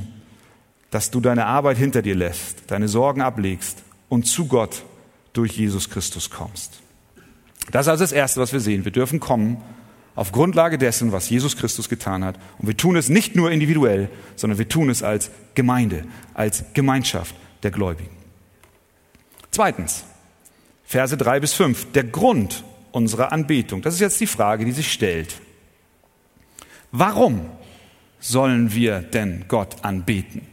dass 0.90 1.12
du 1.12 1.20
deine 1.20 1.46
Arbeit 1.46 1.78
hinter 1.78 2.02
dir 2.02 2.16
lässt, 2.16 2.72
deine 2.72 2.88
Sorgen 2.88 3.22
ablegst 3.22 3.84
und 4.10 4.26
zu 4.26 4.48
Gott 4.48 4.84
durch 5.34 5.52
Jesus 5.52 5.90
Christus 5.90 6.32
kommst. 6.32 6.80
Das 7.72 7.86
ist 7.86 7.90
also 7.90 8.04
das 8.06 8.12
Erste, 8.14 8.40
was 8.40 8.54
wir 8.54 8.62
sehen. 8.62 8.86
Wir 8.86 8.92
dürfen 8.92 9.20
kommen 9.20 9.62
auf 10.18 10.32
Grundlage 10.32 10.80
dessen, 10.80 11.12
was 11.12 11.30
Jesus 11.30 11.56
Christus 11.58 11.90
getan 11.90 12.26
hat. 12.26 12.40
Und 12.58 12.68
wir 12.68 12.76
tun 12.76 12.96
es 12.96 13.08
nicht 13.08 13.36
nur 13.36 13.52
individuell, 13.52 14.10
sondern 14.36 14.58
wir 14.58 14.68
tun 14.68 14.90
es 14.90 15.04
als 15.04 15.30
Gemeinde, 15.54 16.06
als 16.34 16.66
Gemeinschaft 16.74 17.36
der 17.62 17.70
Gläubigen. 17.70 18.10
Zweitens, 19.52 20.04
Verse 20.84 21.16
drei 21.16 21.40
bis 21.40 21.54
fünf. 21.54 21.92
Der 21.92 22.04
Grund 22.04 22.64
unserer 22.92 23.32
Anbetung. 23.32 23.84
Das 23.84 23.94
ist 23.94 24.00
jetzt 24.00 24.20
die 24.20 24.26
Frage, 24.26 24.66
die 24.66 24.72
sich 24.72 24.92
stellt. 24.92 25.40
Warum 26.92 27.52
sollen 28.20 28.74
wir 28.74 29.02
denn 29.02 29.46
Gott 29.48 29.84
anbeten? 29.86 30.48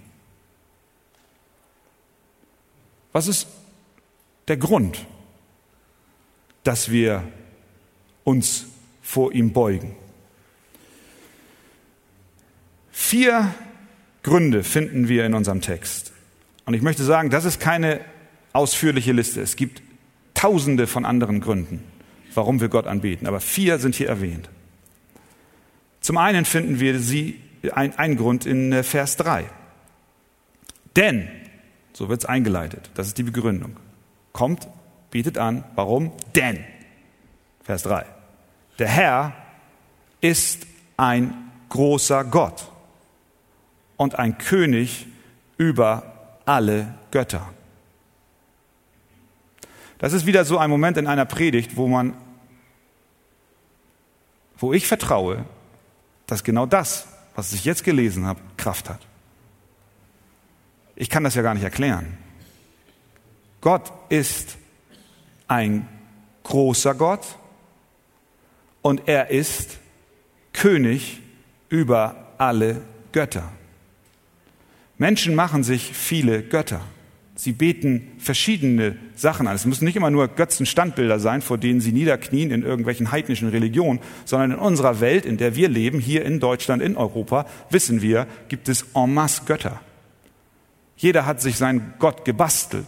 Was 3.12 3.28
ist 3.28 3.46
der 4.46 4.58
Grund, 4.58 5.06
dass 6.64 6.90
wir 6.90 7.24
uns 8.24 8.66
vor 9.04 9.32
ihm 9.32 9.52
beugen. 9.52 9.94
Vier 12.90 13.54
Gründe 14.22 14.64
finden 14.64 15.08
wir 15.08 15.26
in 15.26 15.34
unserem 15.34 15.60
Text. 15.60 16.12
Und 16.64 16.72
ich 16.72 16.82
möchte 16.82 17.04
sagen, 17.04 17.28
das 17.28 17.44
ist 17.44 17.60
keine 17.60 18.00
ausführliche 18.54 19.12
Liste. 19.12 19.42
Es 19.42 19.56
gibt 19.56 19.82
tausende 20.32 20.86
von 20.86 21.04
anderen 21.04 21.40
Gründen, 21.40 21.84
warum 22.32 22.60
wir 22.60 22.68
Gott 22.68 22.86
anbeten. 22.86 23.26
Aber 23.26 23.40
vier 23.40 23.78
sind 23.78 23.94
hier 23.94 24.08
erwähnt. 24.08 24.48
Zum 26.00 26.16
einen 26.16 26.46
finden 26.46 26.80
wir 26.80 26.98
sie, 26.98 27.40
ein, 27.72 27.96
einen 27.98 28.16
Grund 28.16 28.46
in 28.46 28.72
äh, 28.72 28.82
Vers 28.82 29.16
3. 29.18 29.44
Denn, 30.96 31.28
so 31.92 32.08
wird 32.08 32.22
es 32.22 32.26
eingeleitet, 32.26 32.90
das 32.94 33.08
ist 33.08 33.18
die 33.18 33.22
Begründung. 33.22 33.76
Kommt, 34.32 34.66
bietet 35.10 35.36
an. 35.36 35.64
Warum? 35.74 36.12
Denn. 36.34 36.64
Vers 37.62 37.82
3. 37.84 38.13
Der 38.78 38.88
Herr 38.88 39.32
ist 40.20 40.66
ein 40.96 41.50
großer 41.68 42.24
Gott 42.24 42.70
und 43.96 44.18
ein 44.18 44.38
König 44.38 45.06
über 45.56 46.38
alle 46.44 46.94
Götter. 47.10 47.48
Das 49.98 50.12
ist 50.12 50.26
wieder 50.26 50.44
so 50.44 50.58
ein 50.58 50.70
Moment 50.70 50.96
in 50.96 51.06
einer 51.06 51.24
Predigt, 51.24 51.76
wo 51.76 51.86
man, 51.88 52.16
wo 54.58 54.72
ich 54.72 54.86
vertraue, 54.86 55.44
dass 56.26 56.42
genau 56.42 56.66
das, 56.66 57.06
was 57.34 57.52
ich 57.52 57.64
jetzt 57.64 57.84
gelesen 57.84 58.26
habe, 58.26 58.40
Kraft 58.56 58.88
hat. 58.90 59.00
Ich 60.96 61.10
kann 61.10 61.24
das 61.24 61.34
ja 61.34 61.42
gar 61.42 61.54
nicht 61.54 61.64
erklären. 61.64 62.18
Gott 63.60 63.90
ist 64.08 64.56
ein 65.48 65.88
großer 66.42 66.94
Gott 66.94 67.24
und 68.84 69.04
er 69.06 69.30
ist 69.30 69.78
König 70.52 71.22
über 71.70 72.34
alle 72.36 72.82
Götter. 73.12 73.50
Menschen 74.98 75.34
machen 75.34 75.64
sich 75.64 75.94
viele 75.94 76.42
Götter. 76.42 76.82
Sie 77.34 77.52
beten 77.52 78.12
verschiedene 78.18 78.96
Sachen 79.16 79.48
an. 79.48 79.56
Es 79.56 79.64
müssen 79.64 79.86
nicht 79.86 79.96
immer 79.96 80.10
nur 80.10 80.28
Götzenstandbilder 80.28 81.18
sein, 81.18 81.40
vor 81.40 81.56
denen 81.56 81.80
sie 81.80 81.92
niederknien 81.92 82.50
in 82.50 82.62
irgendwelchen 82.62 83.10
heidnischen 83.10 83.48
Religionen, 83.48 84.00
sondern 84.26 84.52
in 84.52 84.58
unserer 84.58 85.00
Welt, 85.00 85.24
in 85.24 85.38
der 85.38 85.56
wir 85.56 85.70
leben, 85.70 85.98
hier 85.98 86.22
in 86.22 86.38
Deutschland, 86.38 86.82
in 86.82 86.98
Europa, 86.98 87.46
wissen 87.70 88.02
wir, 88.02 88.26
gibt 88.48 88.68
es 88.68 88.84
en 88.94 89.14
masse 89.14 89.44
Götter. 89.46 89.80
Jeder 90.98 91.24
hat 91.24 91.40
sich 91.40 91.56
seinen 91.56 91.94
Gott 91.98 92.26
gebastelt, 92.26 92.86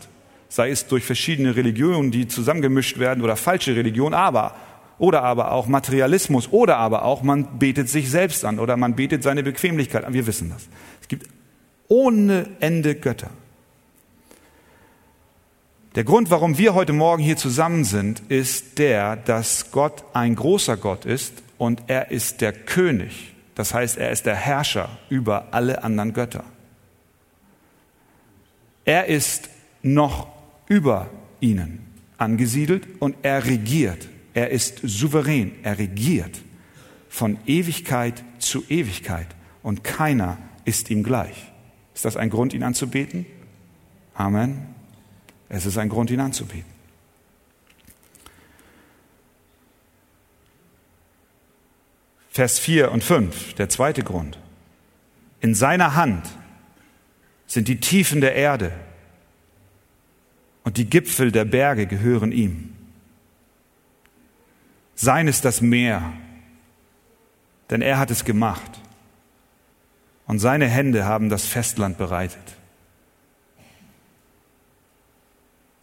sei 0.51 0.69
es 0.69 0.89
durch 0.89 1.05
verschiedene 1.05 1.57
Religionen, 1.57 2.11
die 2.11 2.29
zusammengemischt 2.29 2.99
werden 2.99 3.25
oder 3.25 3.37
falsche 3.37 3.75
Religionen, 3.75 4.15
aber 4.15 4.55
oder 4.99 5.23
aber 5.23 5.53
auch 5.53 5.67
Materialismus 5.67 6.53
oder 6.53 6.77
aber 6.79 7.05
auch 7.05 7.23
man 7.23 7.59
betet 7.59 7.89
sich 7.89 8.11
selbst 8.11 8.45
an 8.45 8.59
oder 8.59 8.77
man 8.77 8.95
betet 8.95 9.23
seine 9.23 9.43
Bequemlichkeit 9.43 10.05
an. 10.05 10.15
Wir 10.15 10.27
wissen 10.27 10.51
das. 10.51 10.69
Es 11.01 11.09
gibt 11.09 11.29
ohne 11.89 12.49
Ende 12.61 12.95
Götter. 12.95 13.31
Der 15.95 16.05
Grund, 16.05 16.31
warum 16.31 16.59
wir 16.59 16.75
heute 16.75 16.93
Morgen 16.93 17.23
hier 17.23 17.39
zusammen 17.39 17.85
sind, 17.85 18.21
ist 18.29 18.79
der, 18.79 19.17
dass 19.17 19.71
Gott 19.71 20.05
ein 20.13 20.35
großer 20.35 20.77
Gott 20.77 21.07
ist 21.07 21.33
und 21.57 21.85
er 21.87 22.11
ist 22.11 22.43
der 22.43 22.53
König. 22.53 23.35
Das 23.55 23.73
heißt, 23.73 23.97
er 23.97 24.11
ist 24.11 24.27
der 24.27 24.35
Herrscher 24.35 24.91
über 25.09 25.49
alle 25.53 25.83
anderen 25.83 26.13
Götter. 26.13 26.45
Er 28.85 29.07
ist 29.07 29.49
noch 29.83 30.29
über 30.69 31.09
ihnen 31.41 31.87
angesiedelt 32.19 32.87
und 33.01 33.17
er 33.23 33.47
regiert. 33.47 34.07
Er 34.37 34.51
ist 34.51 34.81
souverän. 34.83 35.53
Er 35.63 35.79
regiert 35.79 36.43
von 37.09 37.39
Ewigkeit 37.47 38.23
zu 38.39 38.63
Ewigkeit 38.69 39.29
und 39.63 39.83
keiner 39.83 40.37
ist 40.67 40.91
ihm 40.91 41.03
gleich. 41.03 41.51
Ist 41.95 42.05
das 42.05 42.19
ein 42.19 42.29
Grund, 42.29 42.53
ihn 42.53 42.63
anzubeten? 42.63 43.25
Amen. 44.13 44.67
Es 45.49 45.65
ist 45.65 45.79
ein 45.79 45.89
Grund, 45.89 46.11
ihn 46.11 46.21
anzubieten. 46.21 46.71
Vers 52.29 52.59
4 52.59 52.93
und 52.93 53.03
5, 53.03 53.55
der 53.55 53.71
zweite 53.71 54.03
Grund. 54.03 54.39
In 55.41 55.55
seiner 55.55 55.95
Hand 55.95 56.29
sind 57.47 57.69
die 57.69 57.81
Tiefen 57.81 58.21
der 58.21 58.35
Erde 58.35 58.73
und 60.63 60.77
die 60.77 60.91
Gipfel 60.91 61.33
der 61.33 61.47
Berge 61.47 61.87
gehören 61.87 62.33
ihm. 62.33 62.76
Sein 64.97 65.29
ist 65.29 65.45
das 65.45 65.61
Meer, 65.61 66.13
denn 67.69 67.83
er 67.83 67.99
hat 67.99 68.11
es 68.11 68.25
gemacht 68.25 68.81
und 70.27 70.39
seine 70.39 70.67
Hände 70.67 71.05
haben 71.05 71.29
das 71.29 71.45
Festland 71.45 71.99
bereitet. 71.99 72.57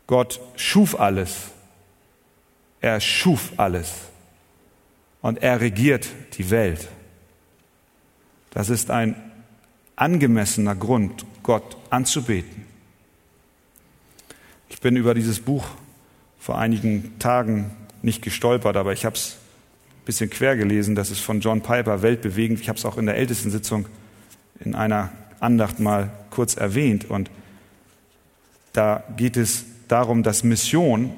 Gott 0.07 0.41
schuf 0.55 0.99
alles. 0.99 1.51
Er 2.81 2.99
schuf 2.99 3.53
alles. 3.57 3.93
Und 5.21 5.41
er 5.41 5.61
regiert 5.61 6.09
die 6.37 6.49
Welt. 6.49 6.89
Das 8.49 8.69
ist 8.69 8.91
ein 8.91 9.15
angemessener 9.95 10.75
Grund, 10.75 11.25
Gott 11.43 11.77
anzubeten. 11.89 12.65
Ich 14.69 14.81
bin 14.81 14.97
über 14.97 15.13
dieses 15.13 15.39
Buch 15.39 15.65
vor 16.39 16.57
einigen 16.57 17.17
Tagen 17.19 17.71
nicht 18.03 18.21
gestolpert, 18.21 18.77
aber 18.77 18.93
ich 18.93 19.05
habe 19.05 19.15
es 19.15 19.37
ein 20.01 20.05
bisschen 20.05 20.29
quer 20.29 20.55
gelesen. 20.55 20.93
Das 20.93 21.09
ist 21.09 21.21
von 21.21 21.39
John 21.39 21.61
Piper, 21.61 22.01
weltbewegend. 22.01 22.59
Ich 22.59 22.69
habe 22.69 22.77
es 22.77 22.85
auch 22.85 22.97
in 22.97 23.07
der 23.07 23.15
Ältestensitzung 23.15 23.87
in 24.59 24.75
einer 24.75 25.11
Andacht 25.39 25.79
mal 25.79 26.11
kurz 26.29 26.55
erwähnt. 26.55 27.09
Und 27.09 27.31
da 28.73 29.03
geht 29.17 29.37
es 29.37 29.65
darum, 29.87 30.23
dass 30.23 30.43
Mission 30.43 31.11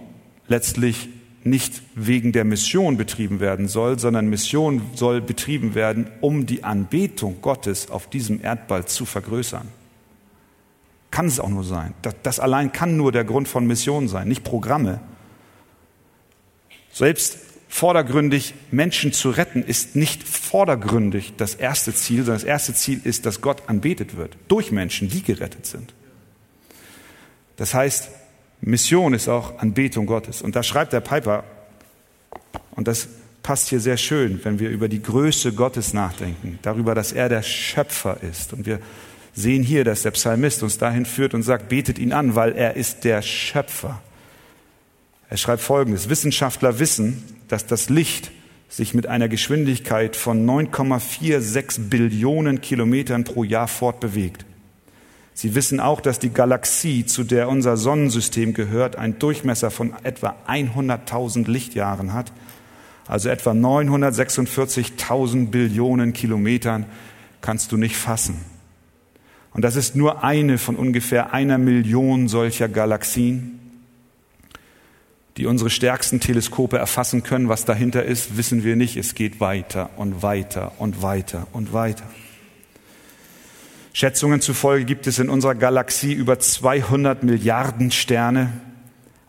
letztlich 0.47 1.09
nicht 1.43 1.83
wegen 1.93 2.31
der 2.31 2.43
Mission 2.43 2.97
betrieben 2.97 3.39
werden 3.39 3.67
soll, 3.67 3.99
sondern 3.99 4.27
Mission 4.27 4.81
soll 4.95 5.21
betrieben 5.21 5.75
werden, 5.75 6.07
um 6.21 6.45
die 6.47 6.63
Anbetung 6.63 7.37
Gottes 7.41 7.91
auf 7.91 8.09
diesem 8.09 8.43
Erdball 8.43 8.85
zu 8.85 9.05
vergrößern. 9.05 9.67
Kann 11.11 11.27
es 11.27 11.39
auch 11.39 11.49
nur 11.49 11.63
sein. 11.63 11.93
Das, 12.01 12.15
das 12.23 12.39
allein 12.39 12.71
kann 12.71 12.97
nur 12.97 13.11
der 13.11 13.23
Grund 13.23 13.47
von 13.47 13.67
Mission 13.67 14.07
sein, 14.07 14.27
nicht 14.27 14.43
Programme. 14.43 14.99
Selbst 16.95 17.39
vordergründig 17.67 18.53
Menschen 18.71 19.11
zu 19.11 19.29
retten 19.29 19.63
ist 19.63 19.97
nicht 19.97 20.23
vordergründig 20.23 21.33
das 21.35 21.53
erste 21.53 21.93
Ziel, 21.93 22.19
sondern 22.19 22.35
das 22.35 22.45
erste 22.45 22.73
Ziel 22.73 23.01
ist, 23.03 23.25
dass 23.25 23.41
Gott 23.41 23.63
anbetet 23.67 24.15
wird 24.15 24.37
durch 24.47 24.71
Menschen, 24.71 25.09
die 25.09 25.21
gerettet 25.21 25.65
sind. 25.65 25.93
Das 27.57 27.73
heißt, 27.73 28.07
Mission 28.61 29.13
ist 29.13 29.27
auch 29.27 29.59
Anbetung 29.59 30.05
Gottes. 30.05 30.41
Und 30.41 30.55
da 30.55 30.63
schreibt 30.63 30.93
der 30.93 31.01
Piper, 31.01 31.43
und 32.71 32.87
das 32.87 33.09
passt 33.43 33.67
hier 33.67 33.81
sehr 33.81 33.97
schön, 33.97 34.39
wenn 34.43 34.59
wir 34.59 34.69
über 34.69 34.87
die 34.87 35.01
Größe 35.01 35.51
Gottes 35.51 35.93
nachdenken, 35.93 36.59
darüber, 36.61 36.95
dass 36.95 37.11
er 37.11 37.27
der 37.27 37.43
Schöpfer 37.43 38.23
ist. 38.23 38.53
Und 38.53 38.65
wir 38.65 38.79
sehen 39.33 39.63
hier, 39.63 39.83
dass 39.83 40.03
der 40.03 40.11
Psalmist 40.11 40.63
uns 40.63 40.77
dahin 40.77 41.05
führt 41.05 41.33
und 41.33 41.43
sagt, 41.43 41.67
betet 41.67 41.99
ihn 41.99 42.13
an, 42.13 42.35
weil 42.35 42.53
er 42.53 42.77
ist 42.77 43.03
der 43.03 43.21
Schöpfer. 43.21 44.01
Er 45.29 45.37
schreibt 45.37 45.61
Folgendes, 45.61 46.09
Wissenschaftler 46.09 46.79
wissen, 46.79 47.23
dass 47.47 47.65
das 47.65 47.89
Licht 47.89 48.31
sich 48.69 48.93
mit 48.93 49.07
einer 49.07 49.27
Geschwindigkeit 49.27 50.15
von 50.15 50.45
9,46 50.45 51.89
Billionen 51.89 52.61
Kilometern 52.61 53.23
pro 53.23 53.43
Jahr 53.43 53.67
fortbewegt. 53.67 54.45
Sie 55.33 55.55
wissen 55.55 55.79
auch, 55.79 55.99
dass 55.99 56.19
die 56.19 56.29
Galaxie, 56.29 57.05
zu 57.05 57.23
der 57.23 57.49
unser 57.49 57.75
Sonnensystem 57.75 58.53
gehört, 58.53 58.95
einen 58.95 59.19
Durchmesser 59.19 59.69
von 59.69 59.93
etwa 60.03 60.35
100.000 60.47 61.49
Lichtjahren 61.49 62.13
hat, 62.13 62.31
also 63.07 63.29
etwa 63.29 63.51
946.000 63.51 65.49
Billionen 65.49 66.13
Kilometern, 66.13 66.85
kannst 67.41 67.71
du 67.71 67.77
nicht 67.77 67.97
fassen. 67.97 68.37
Und 69.53 69.63
das 69.63 69.75
ist 69.75 69.95
nur 69.95 70.23
eine 70.23 70.57
von 70.57 70.75
ungefähr 70.75 71.33
einer 71.33 71.57
Million 71.57 72.27
solcher 72.27 72.67
Galaxien, 72.67 73.59
die 75.37 75.47
unsere 75.47 75.69
stärksten 75.69 76.19
Teleskope 76.19 76.77
erfassen 76.77 77.23
können. 77.23 77.49
Was 77.49 77.65
dahinter 77.65 78.03
ist, 78.03 78.37
wissen 78.37 78.63
wir 78.63 78.75
nicht. 78.75 78.95
Es 78.95 79.15
geht 79.15 79.39
weiter 79.39 79.89
und 79.97 80.23
weiter 80.23 80.71
und 80.79 81.01
weiter 81.01 81.47
und 81.51 81.73
weiter. 81.73 82.05
Schätzungen 83.91 84.41
zufolge 84.41 84.85
gibt 84.85 85.07
es 85.07 85.19
in 85.19 85.29
unserer 85.29 85.55
Galaxie 85.55 86.13
über 86.13 86.39
200 86.39 87.23
Milliarden 87.23 87.91
Sterne. 87.91 88.51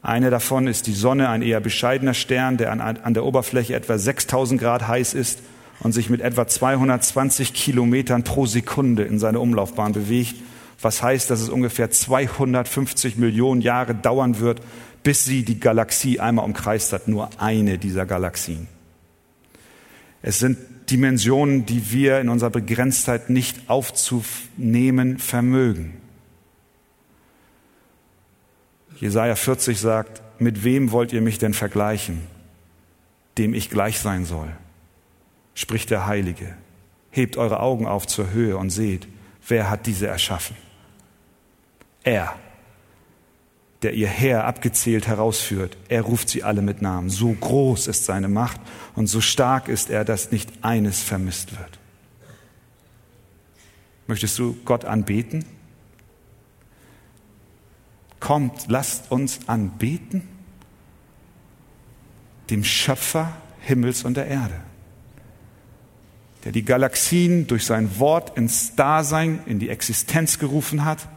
Eine 0.03 0.31
davon 0.31 0.67
ist 0.67 0.87
die 0.87 0.93
Sonne, 0.93 1.29
ein 1.29 1.43
eher 1.43 1.61
bescheidener 1.61 2.15
Stern, 2.15 2.57
der 2.57 2.73
an, 2.73 2.81
an 2.81 3.15
der 3.15 3.25
Oberfläche 3.25 3.75
etwa 3.75 3.99
6000 3.99 4.61
Grad 4.61 4.87
heiß 4.87 5.15
ist 5.15 5.41
und 5.81 5.93
sich 5.93 6.11
mit 6.11 6.21
etwa 6.21 6.47
220 6.47 7.55
Kilometern 7.55 8.25
pro 8.25 8.47
Sekunde 8.47 9.05
in 9.05 9.19
seine 9.19 9.41
Umlaufbahn 9.41 9.93
bewegt, 9.93 10.37
was 10.81 11.03
heißt, 11.03 11.31
dass 11.31 11.41
es 11.41 11.49
ungefähr 11.49 11.91
250 11.91 13.17
Millionen 13.17 13.61
Jahre 13.61 13.95
dauern 13.95 14.41
wird, 14.41 14.61
bis 15.07 15.25
sie 15.25 15.45
die 15.45 15.61
Galaxie 15.61 16.19
einmal 16.19 16.45
umkreist 16.45 16.93
hat, 16.93 17.07
nur 17.07 17.31
eine 17.41 17.79
dieser 17.79 18.07
Galaxien. 18.07 18.67
Es 20.21 20.41
sind 20.41 20.59
Dimensionen, 20.91 21.65
die 21.65 21.93
wir 21.93 22.19
in 22.19 22.29
unserer 22.29 22.51
Begrenztheit 22.51 23.31
nicht 23.31 23.71
aufzunehmen 23.71 25.19
vermögen. 25.19 25.97
Jesaja 28.97 29.37
40 29.37 29.79
sagt, 29.79 30.23
mit 30.41 30.65
wem 30.65 30.91
wollt 30.91 31.13
ihr 31.13 31.21
mich 31.23 31.39
denn 31.39 31.55
vergleichen, 31.55 32.23
dem 33.39 33.55
ich 33.55 33.71
gleich 33.71 34.01
sein 34.01 34.25
soll? 34.25 34.49
Spricht 35.55 35.91
der 35.91 36.09
Heilige. 36.09 36.57
Hebt 37.13 37.37
eure 37.37 37.61
Augen 37.61 37.87
auf 37.87 38.09
zur 38.09 38.33
Höhe 38.33 38.57
und 38.57 38.71
seht, 38.71 39.07
wer 39.47 39.71
hat 39.71 39.87
diese 39.87 40.09
erschaffen? 40.09 40.57
Er 42.03 42.35
der 43.83 43.95
ihr 43.95 44.09
Heer 44.09 44.45
abgezählt 44.45 45.07
herausführt. 45.07 45.77
Er 45.89 46.03
ruft 46.03 46.29
sie 46.29 46.43
alle 46.43 46.63
mit 46.63 46.83
Namen. 46.83 47.11
So 47.11 47.33
groß 47.33 47.87
ist 47.89 48.05
seine 48.05 48.29
Macht 48.29 48.61
und 48.95 49.07
so 49.07 49.21
stark 49.21 49.69
ist 49.69 49.91
er, 49.91 50.05
dass 50.05 50.33
nicht 50.33 50.51
eines 50.63 51.03
vermisst 51.03 51.53
wird. 51.59 51.79
Möchtest 54.07 54.39
du 54.39 54.57
Gott 54.65 54.85
anbeten? 54.85 55.45
Kommt, 58.21 58.67
lasst 58.69 59.11
uns 59.11 59.41
anbeten. 59.47 60.29
dem 62.51 62.65
Schöpfer 62.65 63.33
Himmels 63.61 64.05
und 64.05 64.17
der 64.17 64.29
Erde, 64.29 64.55
der 66.45 66.53
die 66.53 66.65
Galaxien 66.65 67.47
durch 67.47 67.67
sein 67.67 67.99
Wort 67.99 68.37
ins 68.37 68.77
Dasein, 68.77 69.41
in 69.47 69.59
die 69.59 69.69
Existenz 69.69 70.39
gerufen 70.39 70.85
hat, 70.85 71.09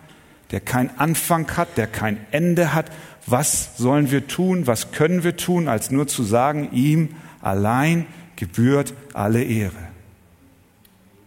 der 0.51 0.61
keinen 0.61 0.89
Anfang 0.97 1.55
hat, 1.57 1.77
der 1.77 1.87
kein 1.87 2.25
Ende 2.31 2.73
hat. 2.73 2.91
Was 3.25 3.77
sollen 3.77 4.11
wir 4.11 4.27
tun? 4.27 4.67
Was 4.67 4.91
können 4.91 5.23
wir 5.23 5.37
tun, 5.37 5.67
als 5.67 5.91
nur 5.91 6.07
zu 6.07 6.23
sagen, 6.23 6.71
ihm 6.71 7.15
allein 7.41 8.07
gebührt 8.35 8.93
alle 9.13 9.43
Ehre. 9.43 9.89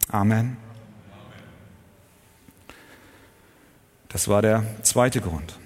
Amen. 0.08 0.56
Das 4.08 4.28
war 4.28 4.42
der 4.42 4.64
zweite 4.82 5.20
Grund. 5.20 5.58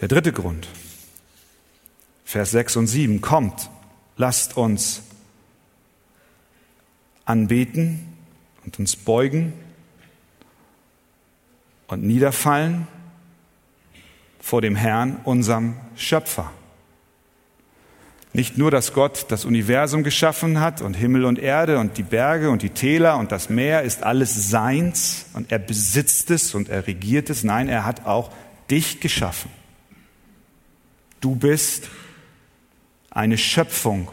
Der 0.00 0.08
dritte 0.08 0.32
Grund, 0.32 0.68
Vers 2.24 2.50
6 2.50 2.76
und 2.76 2.86
7, 2.86 3.20
kommt, 3.20 3.70
lasst 4.16 4.56
uns 4.56 5.02
anbeten 7.24 8.13
und 8.64 8.78
uns 8.78 8.96
beugen 8.96 9.52
und 11.86 12.02
niederfallen 12.02 12.86
vor 14.40 14.60
dem 14.60 14.76
Herrn, 14.76 15.20
unserem 15.24 15.76
Schöpfer. 15.96 16.50
Nicht 18.32 18.58
nur, 18.58 18.72
dass 18.72 18.92
Gott 18.92 19.26
das 19.28 19.44
Universum 19.44 20.02
geschaffen 20.02 20.58
hat 20.58 20.82
und 20.82 20.94
Himmel 20.94 21.24
und 21.24 21.38
Erde 21.38 21.78
und 21.78 21.96
die 21.98 22.02
Berge 22.02 22.50
und 22.50 22.62
die 22.62 22.70
Täler 22.70 23.16
und 23.16 23.30
das 23.30 23.48
Meer 23.48 23.82
ist 23.82 24.02
alles 24.02 24.50
seins 24.50 25.26
und 25.34 25.52
er 25.52 25.60
besitzt 25.60 26.30
es 26.30 26.52
und 26.52 26.68
er 26.68 26.86
regiert 26.86 27.30
es. 27.30 27.44
Nein, 27.44 27.68
er 27.68 27.84
hat 27.84 28.06
auch 28.06 28.32
dich 28.70 29.00
geschaffen. 29.00 29.52
Du 31.20 31.36
bist 31.36 31.88
eine 33.08 33.38
Schöpfung, 33.38 34.10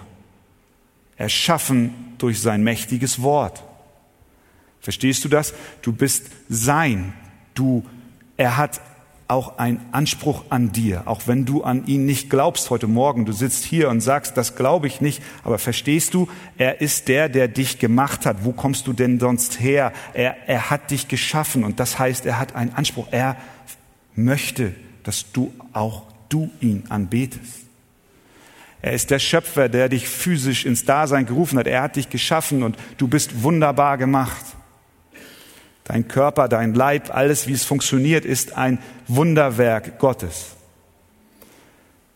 erschaffen 1.17 2.15
durch 2.19 2.39
sein 2.39 2.63
mächtiges 2.63 3.23
Wort. 3.23 3.63
Verstehst 4.81 5.23
du 5.23 5.29
das? 5.29 5.53
Du 5.81 5.93
bist 5.93 6.25
sein. 6.49 7.13
Du, 7.53 7.85
er 8.37 8.57
hat 8.57 8.81
auch 9.31 9.57
einen 9.59 9.79
Anspruch 9.93 10.43
an 10.49 10.73
dir, 10.73 11.03
auch 11.05 11.21
wenn 11.25 11.45
du 11.45 11.63
an 11.63 11.85
ihn 11.85 12.05
nicht 12.05 12.29
glaubst 12.29 12.69
heute 12.69 12.87
Morgen. 12.87 13.25
Du 13.25 13.31
sitzt 13.31 13.63
hier 13.63 13.87
und 13.89 14.01
sagst, 14.01 14.35
das 14.35 14.57
glaube 14.57 14.87
ich 14.87 14.99
nicht, 14.99 15.23
aber 15.45 15.57
verstehst 15.57 16.13
du, 16.13 16.27
er 16.57 16.81
ist 16.81 17.07
der, 17.07 17.29
der 17.29 17.47
dich 17.47 17.79
gemacht 17.79 18.25
hat. 18.25 18.43
Wo 18.43 18.51
kommst 18.51 18.87
du 18.87 18.93
denn 18.93 19.21
sonst 19.21 19.61
her? 19.61 19.93
Er, 20.13 20.49
er 20.49 20.69
hat 20.69 20.91
dich 20.91 21.07
geschaffen 21.07 21.63
und 21.63 21.79
das 21.79 21.97
heißt, 21.97 22.25
er 22.25 22.39
hat 22.39 22.55
einen 22.55 22.73
Anspruch. 22.73 23.07
Er 23.11 23.37
möchte, 24.15 24.75
dass 25.03 25.31
du 25.31 25.53
auch 25.71 26.03
du 26.27 26.49
ihn 26.59 26.83
anbetest. 26.89 27.61
Er 28.81 28.91
ist 28.93 29.11
der 29.11 29.19
Schöpfer, 29.19 29.69
der 29.69 29.87
dich 29.87 30.09
physisch 30.09 30.65
ins 30.65 30.83
Dasein 30.83 31.25
gerufen 31.25 31.57
hat. 31.57 31.67
Er 31.67 31.83
hat 31.83 31.95
dich 31.95 32.09
geschaffen 32.09 32.63
und 32.63 32.75
du 32.97 33.07
bist 33.07 33.43
wunderbar 33.43 33.97
gemacht. 33.97 34.43
Dein 35.91 36.07
Körper, 36.07 36.47
dein 36.47 36.73
Leib, 36.73 37.13
alles, 37.13 37.47
wie 37.47 37.51
es 37.51 37.65
funktioniert, 37.65 38.23
ist 38.23 38.55
ein 38.55 38.79
Wunderwerk 39.09 39.99
Gottes. 39.99 40.51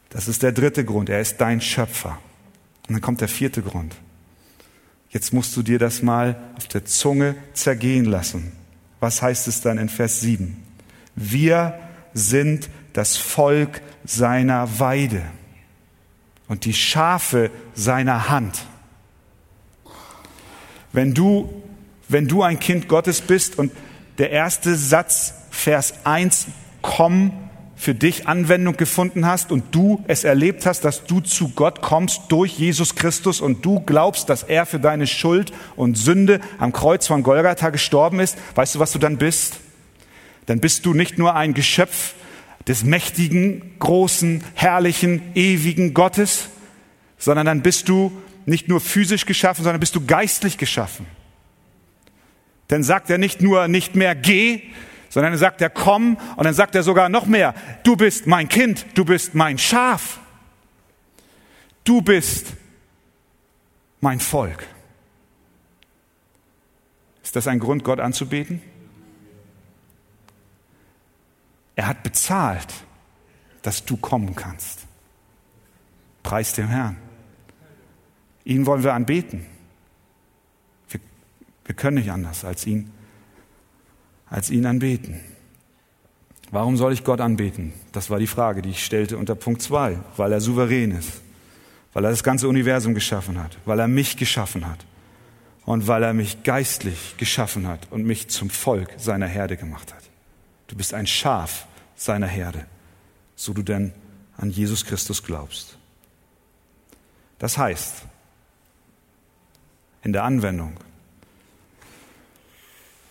Das 0.09 0.29
ist 0.29 0.43
der 0.43 0.53
dritte 0.53 0.85
Grund. 0.85 1.09
Er 1.09 1.19
ist 1.19 1.41
dein 1.41 1.59
Schöpfer. 1.59 2.17
Und 2.87 2.93
dann 2.93 3.01
kommt 3.01 3.19
der 3.19 3.27
vierte 3.27 3.61
Grund. 3.61 3.93
Jetzt 5.09 5.33
musst 5.33 5.57
du 5.57 5.61
dir 5.61 5.77
das 5.77 6.01
mal 6.01 6.37
auf 6.55 6.69
der 6.69 6.85
Zunge 6.85 7.35
zergehen 7.51 8.05
lassen. 8.05 8.53
Was 9.01 9.21
heißt 9.21 9.49
es 9.49 9.59
dann 9.59 9.77
in 9.77 9.89
Vers 9.89 10.21
7? 10.21 10.55
Wir 11.17 11.77
sind 12.13 12.69
das 12.93 13.17
Volk 13.17 13.81
seiner 14.05 14.79
Weide 14.79 15.21
und 16.47 16.63
die 16.63 16.73
Schafe 16.73 17.51
seiner 17.73 18.29
Hand. 18.29 18.65
Wenn 20.93 21.13
du, 21.13 21.61
wenn 22.07 22.27
du 22.27 22.43
ein 22.43 22.59
Kind 22.59 22.87
Gottes 22.87 23.21
bist 23.21 23.57
und 23.57 23.71
der 24.17 24.31
erste 24.31 24.75
Satz, 24.75 25.33
Vers 25.49 25.93
1, 26.03 26.47
komm, 26.81 27.31
für 27.75 27.93
dich 27.93 28.27
Anwendung 28.27 28.77
gefunden 28.77 29.25
hast 29.25 29.51
und 29.51 29.75
du 29.75 30.03
es 30.07 30.23
erlebt 30.23 30.65
hast, 30.65 30.85
dass 30.85 31.05
du 31.05 31.19
zu 31.19 31.49
Gott 31.49 31.81
kommst 31.81 32.21
durch 32.29 32.57
Jesus 32.57 32.95
Christus 32.95 33.41
und 33.41 33.65
du 33.65 33.81
glaubst, 33.81 34.29
dass 34.29 34.43
er 34.43 34.65
für 34.65 34.79
deine 34.79 35.07
Schuld 35.07 35.51
und 35.75 35.97
Sünde 35.97 36.39
am 36.57 36.71
Kreuz 36.71 37.05
von 37.05 37.21
Golgatha 37.21 37.69
gestorben 37.69 38.19
ist, 38.19 38.37
weißt 38.55 38.75
du, 38.75 38.79
was 38.79 38.93
du 38.93 38.99
dann 38.99 39.17
bist? 39.17 39.57
Dann 40.45 40.59
bist 40.59 40.85
du 40.85 40.93
nicht 40.93 41.17
nur 41.17 41.35
ein 41.35 41.53
Geschöpf 41.53 42.13
des 42.67 42.83
mächtigen, 42.83 43.77
großen, 43.79 44.43
herrlichen, 44.53 45.21
ewigen 45.35 45.93
Gottes, 45.93 46.49
sondern 47.17 47.45
dann 47.45 47.61
bist 47.61 47.89
du 47.89 48.11
nicht 48.45 48.67
nur 48.67 48.79
physisch 48.79 49.25
geschaffen, 49.25 49.63
sondern 49.63 49.79
bist 49.79 49.95
du 49.95 50.05
geistlich 50.05 50.57
geschaffen. 50.57 51.05
Dann 52.67 52.83
sagt 52.83 53.09
er 53.09 53.17
nicht 53.17 53.41
nur 53.41 53.67
nicht 53.67 53.95
mehr 53.95 54.15
geh, 54.15 54.61
sondern 55.09 55.33
dann 55.33 55.39
sagt 55.39 55.61
er 55.61 55.69
komm 55.69 56.17
und 56.35 56.43
dann 56.43 56.53
sagt 56.53 56.75
er 56.75 56.83
sogar 56.83 57.09
noch 57.09 57.25
mehr, 57.25 57.53
du 57.83 57.95
bist 57.95 58.27
mein 58.27 58.49
Kind, 58.49 58.85
du 58.95 59.05
bist 59.05 59.35
mein 59.35 59.57
Schaf, 59.57 60.19
du 61.83 62.01
bist 62.01 62.53
mein 64.01 64.19
Volk. 64.19 64.67
Ist 67.23 67.35
das 67.35 67.47
ein 67.47 67.59
Grund, 67.59 67.83
Gott 67.83 67.99
anzubeten? 67.99 68.61
Er 71.75 71.87
hat 71.87 72.03
bezahlt, 72.03 72.73
dass 73.61 73.83
du 73.83 73.97
kommen 73.97 74.35
kannst. 74.35 74.81
Preis 76.23 76.53
dem 76.53 76.67
Herrn. 76.67 76.97
Ihn 78.45 78.65
wollen 78.65 78.83
wir 78.83 78.93
anbeten. 78.93 79.45
Wir, 81.75 81.81
können 81.81 81.97
nicht 81.97 82.11
anders 82.11 82.45
als 82.45 82.65
ihn, 82.65 82.89
als 84.27 84.49
ihn 84.49 84.65
anbeten. 84.65 85.19
Warum 86.49 86.77
soll 86.77 86.93
ich 86.93 87.03
Gott 87.03 87.19
anbeten? 87.19 87.73
Das 87.91 88.09
war 88.09 88.17
die 88.17 88.27
Frage, 88.27 88.61
die 88.61 88.69
ich 88.69 88.85
stellte 88.85 89.17
unter 89.17 89.35
Punkt 89.35 89.61
2. 89.61 89.99
Weil 90.15 90.31
er 90.31 90.39
souverän 90.39 90.91
ist, 90.91 91.21
weil 91.91 92.05
er 92.05 92.11
das 92.11 92.23
ganze 92.23 92.47
Universum 92.47 92.93
geschaffen 92.93 93.43
hat, 93.43 93.57
weil 93.65 93.79
er 93.79 93.89
mich 93.89 94.15
geschaffen 94.15 94.65
hat 94.65 94.85
und 95.65 95.87
weil 95.87 96.01
er 96.03 96.13
mich 96.13 96.43
geistlich 96.43 97.15
geschaffen 97.17 97.67
hat 97.67 97.91
und 97.91 98.05
mich 98.05 98.29
zum 98.29 98.49
Volk 98.49 98.93
seiner 98.97 99.27
Herde 99.27 99.57
gemacht 99.57 99.93
hat. 99.93 100.03
Du 100.67 100.77
bist 100.77 100.93
ein 100.93 101.07
Schaf 101.07 101.67
seiner 101.97 102.27
Herde, 102.27 102.65
so 103.35 103.51
du 103.51 103.63
denn 103.63 103.91
an 104.37 104.49
Jesus 104.49 104.85
Christus 104.85 105.23
glaubst. 105.23 105.77
Das 107.37 107.57
heißt, 107.57 108.03
in 110.03 110.13
der 110.13 110.23
Anwendung, 110.23 110.77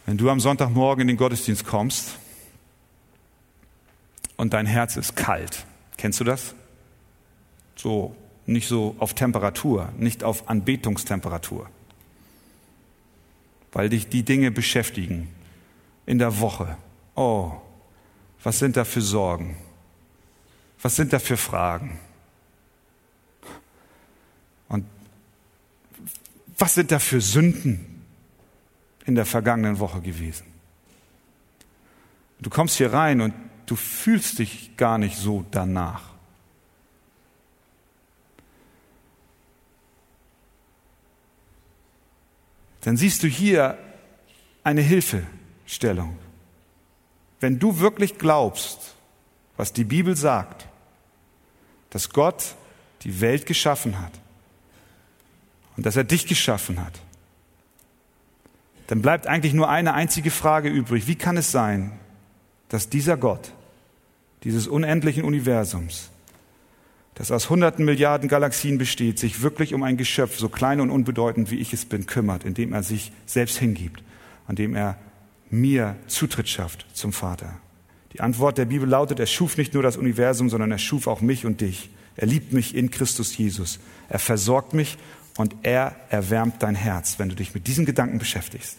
wenn 0.07 0.19
du 0.19 0.31
am 0.31 0.40
Sonntagmorgen 0.40 1.03
in 1.03 1.09
den 1.09 1.17
Gottesdienst 1.17 1.64
kommst 1.64 2.19
und 4.37 4.53
dein 4.53 4.67
Herz 4.67 4.97
ist 4.97 5.17
kalt, 5.17 5.64
kennst 5.97 6.21
du 6.21 6.25
das? 6.25 6.55
So, 7.77 8.14
nicht 8.47 8.69
so 8.69 8.95
auf 8.99 9.14
Temperatur, 9.14 9.90
nicht 9.97 10.23
auf 10.23 10.49
Anbetungstemperatur, 10.49 11.69
weil 13.73 13.88
dich 13.88 14.09
die 14.09 14.23
Dinge 14.23 14.51
beschäftigen 14.51 15.29
in 16.07 16.19
der 16.19 16.40
Woche. 16.40 16.77
Oh, 17.14 17.53
was 18.43 18.59
sind 18.59 18.77
da 18.77 18.85
für 18.85 19.01
Sorgen? 19.01 19.57
Was 20.83 20.97
sind 20.97 21.14
da 21.14 21.19
für 21.19 21.38
Fragen? 21.38 21.99
Und 24.69 24.85
was 26.59 26.75
sind 26.75 26.93
da 26.93 26.99
für 26.99 27.23
Sünden 27.23 27.93
in 29.07 29.14
der 29.14 29.27
vergangenen 29.27 29.79
Woche 29.79 30.01
gewesen? 30.01 30.47
Du 32.40 32.51
kommst 32.51 32.77
hier 32.77 32.93
rein 32.93 33.21
und 33.21 33.35
du 33.67 33.77
fühlst 33.77 34.38
dich 34.38 34.77
gar 34.77 34.99
nicht 34.99 35.17
so 35.17 35.45
danach. 35.51 36.14
Dann 42.83 42.99
siehst 42.99 43.23
du 43.23 43.29
hier 43.29 43.79
eine 44.62 44.83
Hilfestellung. 44.83 46.19
Wenn 47.40 47.59
du 47.59 47.79
wirklich 47.79 48.19
glaubst, 48.19 48.95
was 49.57 49.73
die 49.73 49.85
Bibel 49.85 50.17
sagt, 50.17 50.67
dass 51.90 52.11
Gott 52.11 52.57
die 53.03 53.21
Welt 53.21 53.47
geschaffen 53.47 54.01
hat 54.01 54.12
und 55.77 55.87
dass 55.87 55.97
er 55.97 56.05
dich 56.05 56.27
geschaffen 56.27 56.85
hat, 56.85 57.01
dann 58.87 59.03
bleibt 59.03 59.27
eigentlich 59.27 59.55
nur 59.55 59.68
eine 59.68 59.94
einzige 59.94 60.31
Frage 60.31 60.68
übrig. 60.68 61.07
Wie 61.07 61.14
kann 61.14 61.37
es 61.37 61.51
sein, 61.51 61.92
dass 62.68 62.88
dieser 62.88 63.16
Gott, 63.16 63.53
dieses 64.42 64.66
unendlichen 64.66 65.25
Universums, 65.25 66.11
das 67.14 67.31
aus 67.31 67.49
hunderten 67.49 67.85
Milliarden 67.85 68.29
Galaxien 68.29 68.77
besteht, 68.77 69.18
sich 69.18 69.42
wirklich 69.42 69.73
um 69.73 69.83
ein 69.83 69.97
Geschöpf, 69.97 70.38
so 70.38 70.49
klein 70.49 70.81
und 70.81 70.90
unbedeutend 70.90 71.51
wie 71.51 71.59
ich 71.59 71.73
es 71.73 71.85
bin, 71.85 72.07
kümmert, 72.07 72.44
indem 72.44 72.73
er 72.73 72.83
sich 72.83 73.12
selbst 73.25 73.59
hingibt, 73.59 74.03
an 74.47 74.57
dem 74.57 74.75
er 74.75 74.99
mir 75.51 75.97
Zutritt 76.09 76.49
schafft 76.49 76.87
zum 76.92 77.12
Vater. 77.12 77.61
Die 78.12 78.20
Antwort 78.20 78.59
der 78.59 78.64
Bibel 78.64 78.88
lautet, 78.88 79.20
er 79.20 79.27
schuf 79.27 79.57
nicht 79.57 79.75
nur 79.75 79.83
das 79.83 79.97
Universum, 79.97 80.49
sondern 80.51 80.70
er 80.70 80.79
schuf 80.79 81.07
auch 81.07 81.20
mich 81.20 81.47
und 81.47 81.61
dich. 81.61 81.90
Er 82.16 82.27
liebt 82.27 82.53
mich 82.53 82.75
in 82.75 82.90
Christus 82.90 83.37
Jesus. 83.37 83.81
Er 84.09 84.18
versorgt 84.18 84.73
mich 84.75 84.99
und 85.37 85.55
er 85.62 85.97
erwärmt 86.11 86.62
dein 86.62 86.75
Herz, 86.75 87.18
wenn 87.18 87.29
du 87.29 87.35
dich 87.35 87.55
mit 87.55 87.66
diesen 87.66 87.85
Gedanken 87.85 88.18
beschäftigst. 88.18 88.79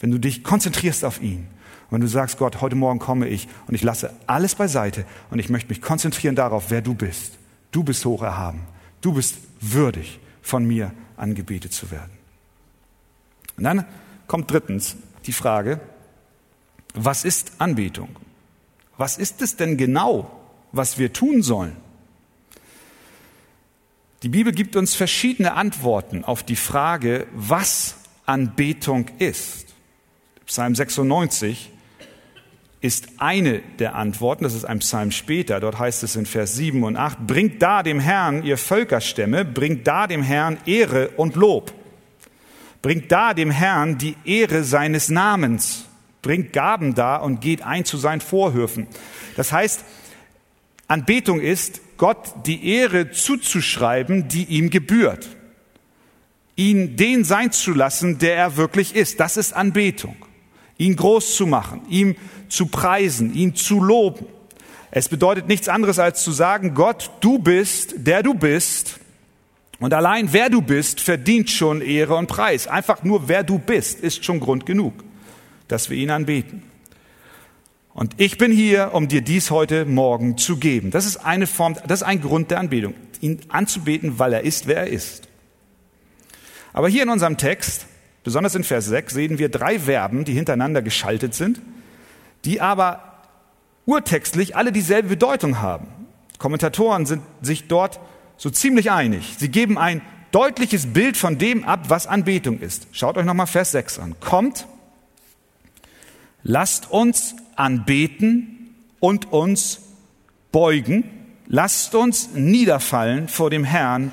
Wenn 0.00 0.10
du 0.10 0.18
dich 0.18 0.44
konzentrierst 0.44 1.04
auf 1.04 1.20
ihn. 1.20 1.48
Und 1.86 1.92
wenn 1.96 2.00
du 2.00 2.06
sagst, 2.06 2.38
Gott, 2.38 2.60
heute 2.60 2.76
Morgen 2.76 2.98
komme 2.98 3.28
ich 3.28 3.48
und 3.66 3.74
ich 3.74 3.82
lasse 3.82 4.12
alles 4.26 4.54
beiseite 4.54 5.04
und 5.30 5.38
ich 5.38 5.48
möchte 5.48 5.68
mich 5.68 5.82
konzentrieren 5.82 6.36
darauf, 6.36 6.70
wer 6.70 6.82
du 6.82 6.94
bist. 6.94 7.38
Du 7.70 7.82
bist 7.82 8.04
hoch 8.04 8.22
erhaben. 8.22 8.60
Du 9.00 9.12
bist 9.14 9.36
würdig, 9.60 10.20
von 10.40 10.64
mir 10.64 10.92
angebetet 11.16 11.72
zu 11.72 11.90
werden. 11.90 12.10
Und 13.56 13.64
dann 13.64 13.84
kommt 14.26 14.50
drittens 14.50 14.96
die 15.26 15.32
Frage, 15.32 15.80
was 16.94 17.24
ist 17.24 17.52
Anbetung? 17.58 18.08
Was 18.96 19.18
ist 19.18 19.42
es 19.42 19.56
denn 19.56 19.76
genau, 19.76 20.30
was 20.72 20.98
wir 20.98 21.12
tun 21.12 21.42
sollen? 21.42 21.76
Die 24.22 24.28
Bibel 24.28 24.52
gibt 24.52 24.76
uns 24.76 24.94
verschiedene 24.94 25.54
Antworten 25.54 26.22
auf 26.22 26.44
die 26.44 26.54
Frage, 26.54 27.26
was 27.34 27.96
Anbetung 28.24 29.06
ist. 29.18 29.66
Psalm 30.46 30.76
96 30.76 31.72
ist 32.80 33.08
eine 33.18 33.60
der 33.80 33.96
Antworten, 33.96 34.44
das 34.44 34.54
ist 34.54 34.64
ein 34.64 34.78
Psalm 34.78 35.10
später, 35.10 35.58
dort 35.58 35.78
heißt 35.78 36.04
es 36.04 36.14
in 36.14 36.26
Vers 36.26 36.54
7 36.54 36.84
und 36.84 36.96
8, 36.96 37.26
bringt 37.26 37.62
da 37.62 37.82
dem 37.82 37.98
Herrn, 37.98 38.44
ihr 38.44 38.58
Völkerstämme, 38.58 39.44
bringt 39.44 39.88
da 39.88 40.06
dem 40.06 40.22
Herrn 40.22 40.58
Ehre 40.66 41.08
und 41.16 41.34
Lob. 41.34 41.72
Bringt 42.80 43.10
da 43.10 43.34
dem 43.34 43.50
Herrn 43.50 43.98
die 43.98 44.16
Ehre 44.24 44.62
seines 44.62 45.08
Namens. 45.08 45.86
Bringt 46.20 46.52
Gaben 46.52 46.94
da 46.94 47.16
und 47.16 47.40
geht 47.40 47.62
ein 47.62 47.84
zu 47.84 47.96
seinen 47.96 48.20
Vorhöfen. 48.20 48.86
Das 49.36 49.50
heißt, 49.52 49.84
Anbetung 50.92 51.40
ist, 51.40 51.80
Gott 51.96 52.46
die 52.46 52.68
Ehre 52.68 53.10
zuzuschreiben, 53.10 54.28
die 54.28 54.44
ihm 54.44 54.68
gebührt. 54.68 55.26
Ihn 56.54 56.96
den 56.96 57.24
sein 57.24 57.50
zu 57.50 57.72
lassen, 57.72 58.18
der 58.18 58.36
er 58.36 58.56
wirklich 58.58 58.94
ist. 58.94 59.18
Das 59.18 59.38
ist 59.38 59.54
Anbetung. 59.54 60.16
Ihn 60.76 60.96
groß 60.96 61.34
zu 61.34 61.46
machen, 61.46 61.80
ihm 61.88 62.14
zu 62.50 62.66
preisen, 62.66 63.32
ihn 63.34 63.54
zu 63.54 63.82
loben. 63.82 64.26
Es 64.90 65.08
bedeutet 65.08 65.48
nichts 65.48 65.68
anderes 65.68 65.98
als 65.98 66.22
zu 66.22 66.30
sagen, 66.30 66.74
Gott, 66.74 67.10
du 67.20 67.38
bist, 67.38 67.94
der 67.96 68.22
du 68.22 68.34
bist. 68.34 69.00
Und 69.78 69.94
allein 69.94 70.34
wer 70.34 70.50
du 70.50 70.60
bist, 70.60 71.00
verdient 71.00 71.48
schon 71.48 71.80
Ehre 71.80 72.16
und 72.16 72.26
Preis. 72.26 72.66
Einfach 72.66 73.02
nur 73.02 73.28
wer 73.28 73.44
du 73.44 73.58
bist, 73.58 74.00
ist 74.00 74.26
schon 74.26 74.40
Grund 74.40 74.66
genug, 74.66 74.92
dass 75.68 75.88
wir 75.88 75.96
ihn 75.96 76.10
anbeten. 76.10 76.71
Und 77.94 78.14
ich 78.16 78.38
bin 78.38 78.52
hier, 78.52 78.90
um 78.94 79.08
dir 79.08 79.20
dies 79.20 79.50
heute 79.50 79.84
Morgen 79.84 80.38
zu 80.38 80.56
geben. 80.56 80.90
Das 80.90 81.04
ist 81.04 81.18
eine 81.18 81.46
Form, 81.46 81.76
das 81.86 82.00
ist 82.00 82.06
ein 82.06 82.20
Grund 82.20 82.50
der 82.50 82.58
Anbetung, 82.58 82.94
ihn 83.20 83.40
anzubeten, 83.48 84.18
weil 84.18 84.32
er 84.32 84.42
ist, 84.42 84.66
wer 84.66 84.78
er 84.78 84.86
ist. 84.86 85.28
Aber 86.72 86.88
hier 86.88 87.02
in 87.02 87.10
unserem 87.10 87.36
Text, 87.36 87.86
besonders 88.24 88.54
in 88.54 88.64
Vers 88.64 88.86
6, 88.86 89.12
sehen 89.12 89.38
wir 89.38 89.50
drei 89.50 89.78
Verben, 89.78 90.24
die 90.24 90.32
hintereinander 90.32 90.80
geschaltet 90.80 91.34
sind, 91.34 91.60
die 92.46 92.60
aber 92.62 93.20
urtextlich 93.84 94.56
alle 94.56 94.72
dieselbe 94.72 95.10
Bedeutung 95.10 95.60
haben. 95.60 95.88
Kommentatoren 96.38 97.04
sind 97.04 97.22
sich 97.42 97.68
dort 97.68 98.00
so 98.38 98.48
ziemlich 98.48 98.90
einig. 98.90 99.34
Sie 99.38 99.50
geben 99.50 99.76
ein 99.76 100.00
deutliches 100.30 100.86
Bild 100.94 101.18
von 101.18 101.36
dem 101.36 101.64
ab, 101.64 101.84
was 101.88 102.06
Anbetung 102.06 102.58
ist. 102.58 102.86
Schaut 102.92 103.18
euch 103.18 103.26
nochmal 103.26 103.46
Vers 103.46 103.72
6 103.72 103.98
an. 103.98 104.16
Kommt, 104.18 104.66
lasst 106.42 106.90
uns 106.90 107.36
anbeten 107.56 108.74
und 109.00 109.32
uns 109.32 109.80
beugen. 110.52 111.04
Lasst 111.46 111.94
uns 111.94 112.30
niederfallen 112.34 113.28
vor 113.28 113.50
dem 113.50 113.64
Herrn, 113.64 114.12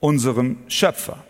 unserem 0.00 0.58
Schöpfer. 0.68 1.24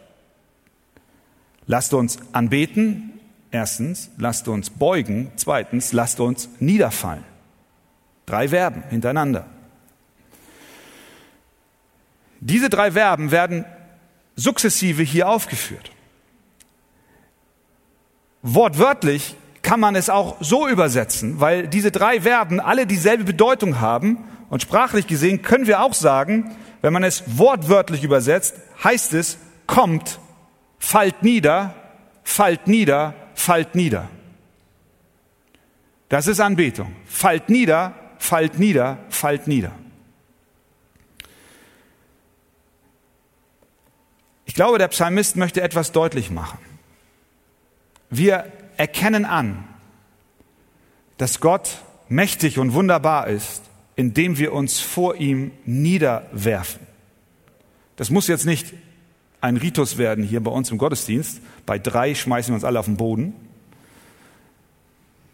Lasst 1.67 1.95
uns 1.95 2.19
anbeten. 2.33 3.13
Erstens, 3.51 4.11
lasst 4.19 4.49
uns 4.49 4.71
beugen. 4.71 5.31
Zweitens, 5.37 5.93
lasst 5.93 6.21
uns 6.21 6.49
niederfallen. 6.61 7.25
Drei 8.27 8.49
Verben 8.49 8.83
hintereinander. 8.91 9.47
Diese 12.41 12.69
drei 12.69 12.93
Verben 12.93 13.31
werden 13.31 13.65
sukzessive 14.37 15.03
hier 15.03 15.29
aufgeführt. 15.29 15.91
Wortwörtlich 18.43 19.35
kann 19.67 19.81
man 19.81 19.97
es 19.97 20.09
auch 20.09 20.37
so 20.39 20.69
übersetzen, 20.69 21.41
weil 21.41 21.67
diese 21.67 21.91
drei 21.91 22.21
Verben 22.21 22.61
alle 22.61 22.87
dieselbe 22.87 23.25
Bedeutung 23.25 23.81
haben. 23.81 24.19
Und 24.49 24.63
sprachlich 24.63 25.09
gesehen 25.09 25.43
können 25.43 25.67
wir 25.67 25.83
auch 25.83 25.93
sagen, 25.93 26.57
wenn 26.83 26.93
man 26.93 27.03
es 27.03 27.25
wortwörtlich 27.37 28.05
übersetzt, 28.05 28.55
heißt 28.85 29.13
es, 29.15 29.39
kommt, 29.67 30.21
fallt 30.79 31.25
nieder, 31.25 31.75
fallt 32.23 32.69
nieder, 32.69 33.15
fallt 33.35 33.75
nieder. 33.75 34.09
Das 36.11 36.29
ist 36.29 36.39
Anbetung. 36.39 36.95
Fallt 37.05 37.49
nieder, 37.49 37.95
fallt 38.19 38.61
nieder, 38.61 38.99
fallt 39.09 39.49
nieder. 39.49 39.73
Ich 44.45 44.55
glaube, 44.55 44.79
der 44.79 44.89
Psalmist 44.89 45.35
möchte 45.35 45.61
etwas 45.61 45.91
deutlich 45.91 46.31
machen. 46.31 46.59
Wir 48.11 48.53
erkennen 48.77 49.25
an, 49.25 49.65
dass 51.19 51.41
Gott 51.41 51.79
mächtig 52.09 52.59
und 52.59 52.73
wunderbar 52.75 53.27
ist, 53.27 53.63
indem 53.97 54.39
wir 54.39 54.53
uns 54.53 54.81
vor 54.81 55.17
ihm 55.17 55.51
niederwerfen. 55.65 56.87
Das 57.97 58.11
muss 58.11 58.29
jetzt 58.29 58.45
nicht 58.45 58.75
ein 59.41 59.57
Ritus 59.57 59.97
werden 59.97 60.25
hier 60.25 60.43
bei 60.43 60.51
uns 60.51 60.71
im 60.71 60.79
Gottesdienst. 60.79 61.41
Bei 61.67 61.79
drei 61.79 62.15
schmeißen 62.15 62.53
wir 62.53 62.57
uns 62.57 62.65
alle 62.65 62.81
auf 62.81 62.87
den 62.87 62.97
Boden. 62.97 63.33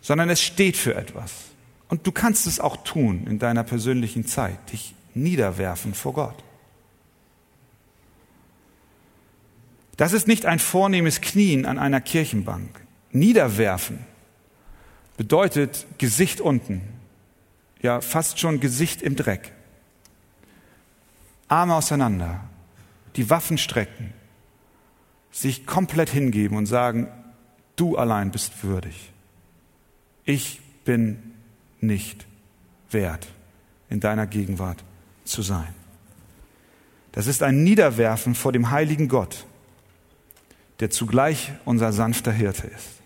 Sondern 0.01 0.29
es 0.29 0.43
steht 0.43 0.77
für 0.77 0.95
etwas. 0.95 1.33
Und 1.89 2.07
du 2.07 2.13
kannst 2.13 2.47
es 2.47 2.61
auch 2.61 2.85
tun 2.85 3.27
in 3.27 3.39
deiner 3.39 3.65
persönlichen 3.65 4.27
Zeit, 4.27 4.73
dich 4.73 4.95
niederwerfen 5.15 5.95
vor 5.95 6.15
Gott. 6.15 6.45
Das 9.97 10.13
ist 10.13 10.27
nicht 10.27 10.47
ein 10.47 10.59
vornehmes 10.59 11.21
Knien 11.21 11.65
an 11.65 11.79
einer 11.79 12.01
Kirchenbank. 12.01 12.82
Niederwerfen 13.13 13.99
bedeutet 15.17 15.87
Gesicht 15.99 16.41
unten, 16.41 16.81
ja 17.83 18.01
fast 18.01 18.41
schon 18.41 18.59
Gesicht 18.61 19.03
im 19.03 19.17
Dreck. 19.17 19.53
Arme 21.49 21.75
auseinander, 21.75 22.41
die 23.17 23.29
Waffen 23.29 23.59
strecken, 23.59 24.15
sich 25.31 25.67
komplett 25.67 26.09
hingeben 26.09 26.57
und 26.57 26.67
sagen, 26.67 27.09
du 27.77 27.97
allein 27.97 28.31
bist 28.31 28.65
würdig. 28.65 29.13
Ich 30.25 30.61
bin 30.85 31.35
nicht 31.81 32.27
wert, 32.91 33.27
in 33.91 34.01
deiner 34.01 34.27
Gegenwart 34.27 34.83
zu 35.25 35.43
sein. 35.43 35.75
Das 37.13 37.27
ist 37.27 37.43
ein 37.43 37.63
Niederwerfen 37.63 38.35
vor 38.35 38.53
dem 38.53 38.71
heiligen 38.71 39.09
Gott, 39.09 39.45
der 40.81 40.91
zugleich 40.91 41.53
unser 41.67 41.93
sanfter 41.93 42.33
Hirte 42.33 42.67
ist. 42.69 43.02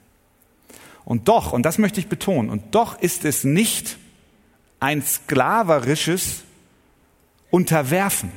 Und 1.07 1.29
doch, 1.29 1.53
und 1.53 1.63
das 1.63 1.79
möchte 1.79 2.01
ich 2.01 2.09
betonen, 2.09 2.51
und 2.51 2.75
doch 2.75 3.01
ist 3.01 3.25
es 3.25 3.45
nicht 3.45 3.97
ein 4.81 5.03
sklaverisches 5.03 6.43
Unterwerfen, 7.51 8.33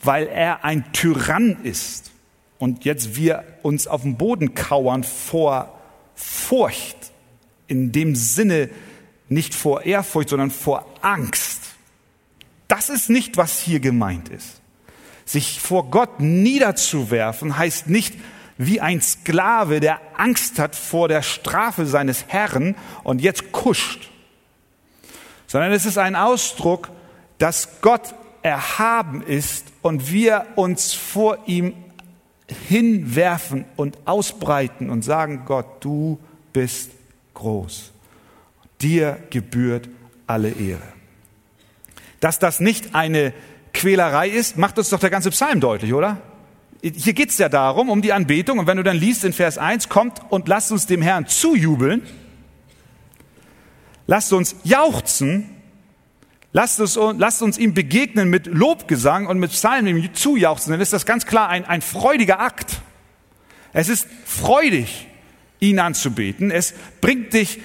weil 0.00 0.28
er 0.28 0.64
ein 0.64 0.92
Tyrann 0.92 1.58
ist 1.64 2.12
und 2.58 2.84
jetzt 2.84 3.16
wir 3.16 3.42
uns 3.62 3.88
auf 3.88 4.02
den 4.02 4.16
Boden 4.16 4.54
kauern 4.54 5.02
vor 5.02 5.76
Furcht, 6.14 6.96
in 7.66 7.90
dem 7.90 8.14
Sinne 8.14 8.70
nicht 9.28 9.56
vor 9.56 9.82
Ehrfurcht, 9.82 10.28
sondern 10.28 10.52
vor 10.52 10.86
Angst. 11.00 11.62
Das 12.68 12.90
ist 12.90 13.10
nicht, 13.10 13.36
was 13.36 13.58
hier 13.58 13.80
gemeint 13.80 14.28
ist. 14.28 14.60
Sich 15.24 15.60
vor 15.60 15.90
Gott 15.90 16.20
niederzuwerfen 16.20 17.58
heißt 17.58 17.88
nicht, 17.88 18.14
wie 18.66 18.80
ein 18.80 19.00
Sklave, 19.00 19.80
der 19.80 20.00
Angst 20.16 20.58
hat 20.58 20.76
vor 20.76 21.08
der 21.08 21.22
Strafe 21.22 21.86
seines 21.86 22.26
Herrn 22.28 22.74
und 23.02 23.20
jetzt 23.20 23.52
kuscht, 23.52 24.10
sondern 25.46 25.72
es 25.72 25.86
ist 25.86 25.98
ein 25.98 26.16
Ausdruck, 26.16 26.90
dass 27.38 27.80
Gott 27.80 28.14
erhaben 28.42 29.22
ist 29.22 29.66
und 29.82 30.10
wir 30.10 30.46
uns 30.56 30.92
vor 30.92 31.38
ihm 31.46 31.74
hinwerfen 32.68 33.64
und 33.76 33.98
ausbreiten 34.04 34.90
und 34.90 35.02
sagen, 35.02 35.42
Gott, 35.46 35.66
du 35.80 36.18
bist 36.52 36.90
groß. 37.34 37.92
Dir 38.80 39.18
gebührt 39.30 39.88
alle 40.26 40.50
Ehre. 40.50 40.82
Dass 42.20 42.38
das 42.38 42.60
nicht 42.60 42.94
eine 42.94 43.32
Quälerei 43.72 44.28
ist, 44.28 44.56
macht 44.56 44.78
uns 44.78 44.90
doch 44.90 45.00
der 45.00 45.10
ganze 45.10 45.30
Psalm 45.30 45.60
deutlich, 45.60 45.94
oder? 45.94 46.18
Hier 46.82 47.12
geht's 47.12 47.38
ja 47.38 47.48
darum, 47.48 47.88
um 47.88 48.02
die 48.02 48.12
Anbetung. 48.12 48.58
Und 48.58 48.66
wenn 48.66 48.76
du 48.76 48.82
dann 48.82 48.96
liest 48.96 49.24
in 49.24 49.32
Vers 49.32 49.56
1, 49.56 49.88
kommt 49.88 50.20
und 50.30 50.48
lasst 50.48 50.72
uns 50.72 50.86
dem 50.86 51.00
Herrn 51.00 51.26
zujubeln. 51.26 52.02
lasst 54.08 54.32
uns 54.32 54.56
jauchzen, 54.64 55.48
lasst 56.52 56.80
uns, 56.80 56.96
lasst 56.96 57.40
uns 57.40 57.56
ihm 57.56 57.72
begegnen 57.72 58.28
mit 58.28 58.46
Lobgesang 58.46 59.26
und 59.26 59.38
mit 59.38 59.52
Psalmen 59.52 59.96
ihm 59.96 60.12
zujauchzen, 60.12 60.72
dann 60.72 60.80
ist 60.80 60.92
das 60.92 61.06
ganz 61.06 61.24
klar 61.24 61.48
ein, 61.48 61.64
ein 61.64 61.82
freudiger 61.82 62.40
Akt. 62.40 62.80
Es 63.72 63.88
ist 63.88 64.08
freudig, 64.26 65.06
ihn 65.60 65.78
anzubeten. 65.78 66.50
Es 66.50 66.74
bringt 67.00 67.32
dich 67.32 67.60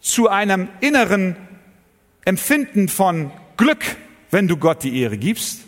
zu 0.00 0.28
einem 0.28 0.68
inneren 0.80 1.36
Empfinden 2.26 2.88
von 2.88 3.32
Glück, 3.56 3.96
wenn 4.30 4.46
du 4.46 4.58
Gott 4.58 4.82
die 4.82 5.00
Ehre 5.00 5.16
gibst. 5.16 5.60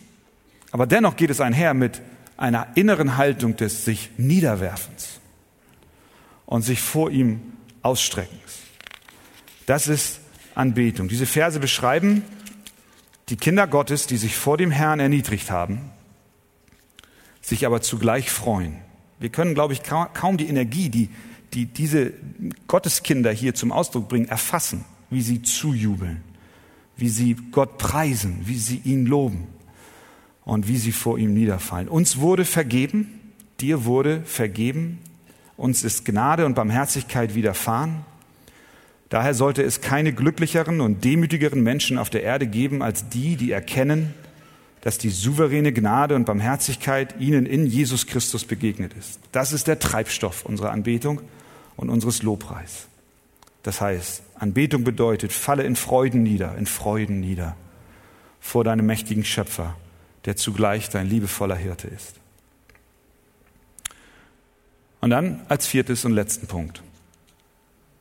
Aber 0.71 0.87
dennoch 0.87 1.17
geht 1.17 1.31
es 1.31 1.41
einher 1.41 1.73
mit 1.73 2.03
einer 2.37 2.69
inneren 2.75 3.17
Haltung 3.17 3.57
des 3.57 3.85
sich 3.85 4.11
Niederwerfens 4.17 5.21
und 6.45 6.63
sich 6.63 6.81
vor 6.81 7.11
ihm 7.11 7.41
Ausstreckens. 7.83 8.59
Das 9.67 9.89
ist 9.89 10.21
Anbetung. 10.55 11.09
Diese 11.09 11.27
Verse 11.27 11.59
beschreiben 11.59 12.23
die 13.29 13.37
Kinder 13.37 13.67
Gottes, 13.67 14.07
die 14.07 14.17
sich 14.17 14.37
vor 14.37 14.57
dem 14.57 14.71
Herrn 14.71 15.01
erniedrigt 15.01 15.51
haben, 15.51 15.91
sich 17.41 17.67
aber 17.67 17.81
zugleich 17.81 18.31
freuen. 18.31 18.77
Wir 19.19 19.31
können, 19.31 19.55
glaube 19.55 19.73
ich, 19.73 19.83
kaum 19.83 20.37
die 20.37 20.49
Energie, 20.49 20.89
die, 20.91 21.11
die 21.55 21.67
diese 21.67 22.13
Gotteskinder 22.69 23.33
hier 23.33 23.55
zum 23.55 23.73
Ausdruck 23.73 24.09
bringen, 24.09 24.29
erfassen, 24.29 24.85
wie 25.11 25.23
sie 25.23 25.43
zujubeln, 25.43 26.23
wie 26.97 27.09
sie 27.09 27.37
Gott 27.51 27.79
preisen, 27.79 28.43
wie 28.45 28.59
sie 28.59 28.81
ihn 28.85 29.07
loben 29.07 29.49
und 30.47 30.69
wie 30.69 30.79
sie 30.79 30.93
vor 30.93 31.19
ihm 31.19 31.35
niederfallen. 31.35 31.89
Uns 31.89 32.19
wurde 32.19 32.47
vergeben, 32.47 33.21
dir 33.61 33.85
wurde 33.85 34.23
vergeben, 34.25 34.99
uns 35.59 35.83
ist 35.85 36.07
Gnade 36.07 36.47
und 36.47 36.55
Barmherzigkeit 36.55 37.35
widerfahren. 37.35 38.05
Daher 39.09 39.35
sollte 39.35 39.63
es 39.63 39.81
keine 39.81 40.13
glücklicheren 40.13 40.81
und 40.81 41.05
demütigeren 41.05 41.63
Menschen 41.63 41.99
auf 41.99 42.11
der 42.11 42.23
Erde 42.23 42.47
geben 42.47 42.83
als 42.83 43.09
die, 43.09 43.37
die 43.37 43.51
erkennen, 43.51 44.15
dass 44.83 44.99
die 44.99 45.11
souveräne 45.11 45.73
Gnade 45.73 46.15
und 46.15 46.27
Barmherzigkeit 46.27 47.21
ihnen 47.21 47.45
in 47.45 47.67
Jesus 47.67 48.07
Christus 48.07 48.45
begegnet 48.45 48.93
ist. 48.95 49.19
Das 49.33 49.53
ist 49.53 49.67
der 49.67 49.81
Treibstoff 49.81 50.45
unserer 50.45 50.71
Anbetung 50.71 51.21
und 51.77 51.91
unseres 51.91 52.23
Lobpreis. 52.23 52.87
Das 53.65 53.81
heißt, 53.81 54.23
Anbetung 54.37 54.85
bedeutet, 54.85 55.33
falle 55.33 55.65
in 55.65 55.75
Freuden 55.75 56.23
nieder, 56.23 56.57
in 56.57 56.67
Freuden 56.67 57.19
nieder 57.21 57.57
vor 58.39 58.63
deinem 58.63 58.87
mächtigen 58.87 59.25
Schöpfer, 59.25 59.75
der 60.27 60.37
zugleich 60.37 60.91
dein 60.91 61.09
liebevoller 61.09 61.57
Hirte 61.57 61.89
ist. 61.89 62.17
Und 65.01 65.11
dann 65.11 65.43
als 65.49 65.67
viertes 65.67 66.05
und 66.05 66.13
letzten 66.13 66.47
Punkt. 66.47 66.83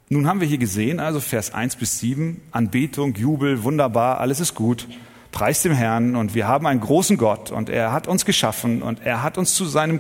Nun 0.09 0.27
haben 0.27 0.39
wir 0.39 0.47
hier 0.47 0.57
gesehen, 0.57 0.99
also 0.99 1.19
Vers 1.19 1.53
1 1.53 1.77
bis 1.77 1.99
7, 1.99 2.41
Anbetung, 2.51 3.15
Jubel, 3.15 3.63
wunderbar, 3.63 4.19
alles 4.19 4.39
ist 4.39 4.53
gut, 4.53 4.87
preist 5.31 5.65
dem 5.65 5.73
Herrn 5.73 6.15
und 6.15 6.35
wir 6.35 6.47
haben 6.47 6.67
einen 6.67 6.79
großen 6.79 7.17
Gott 7.17 7.51
und 7.51 7.69
er 7.69 7.91
hat 7.91 8.07
uns 8.07 8.25
geschaffen 8.25 8.81
und 8.81 9.01
er 9.05 9.23
hat 9.23 9.37
uns 9.37 9.55
zu 9.55 9.65
seinen 9.65 9.99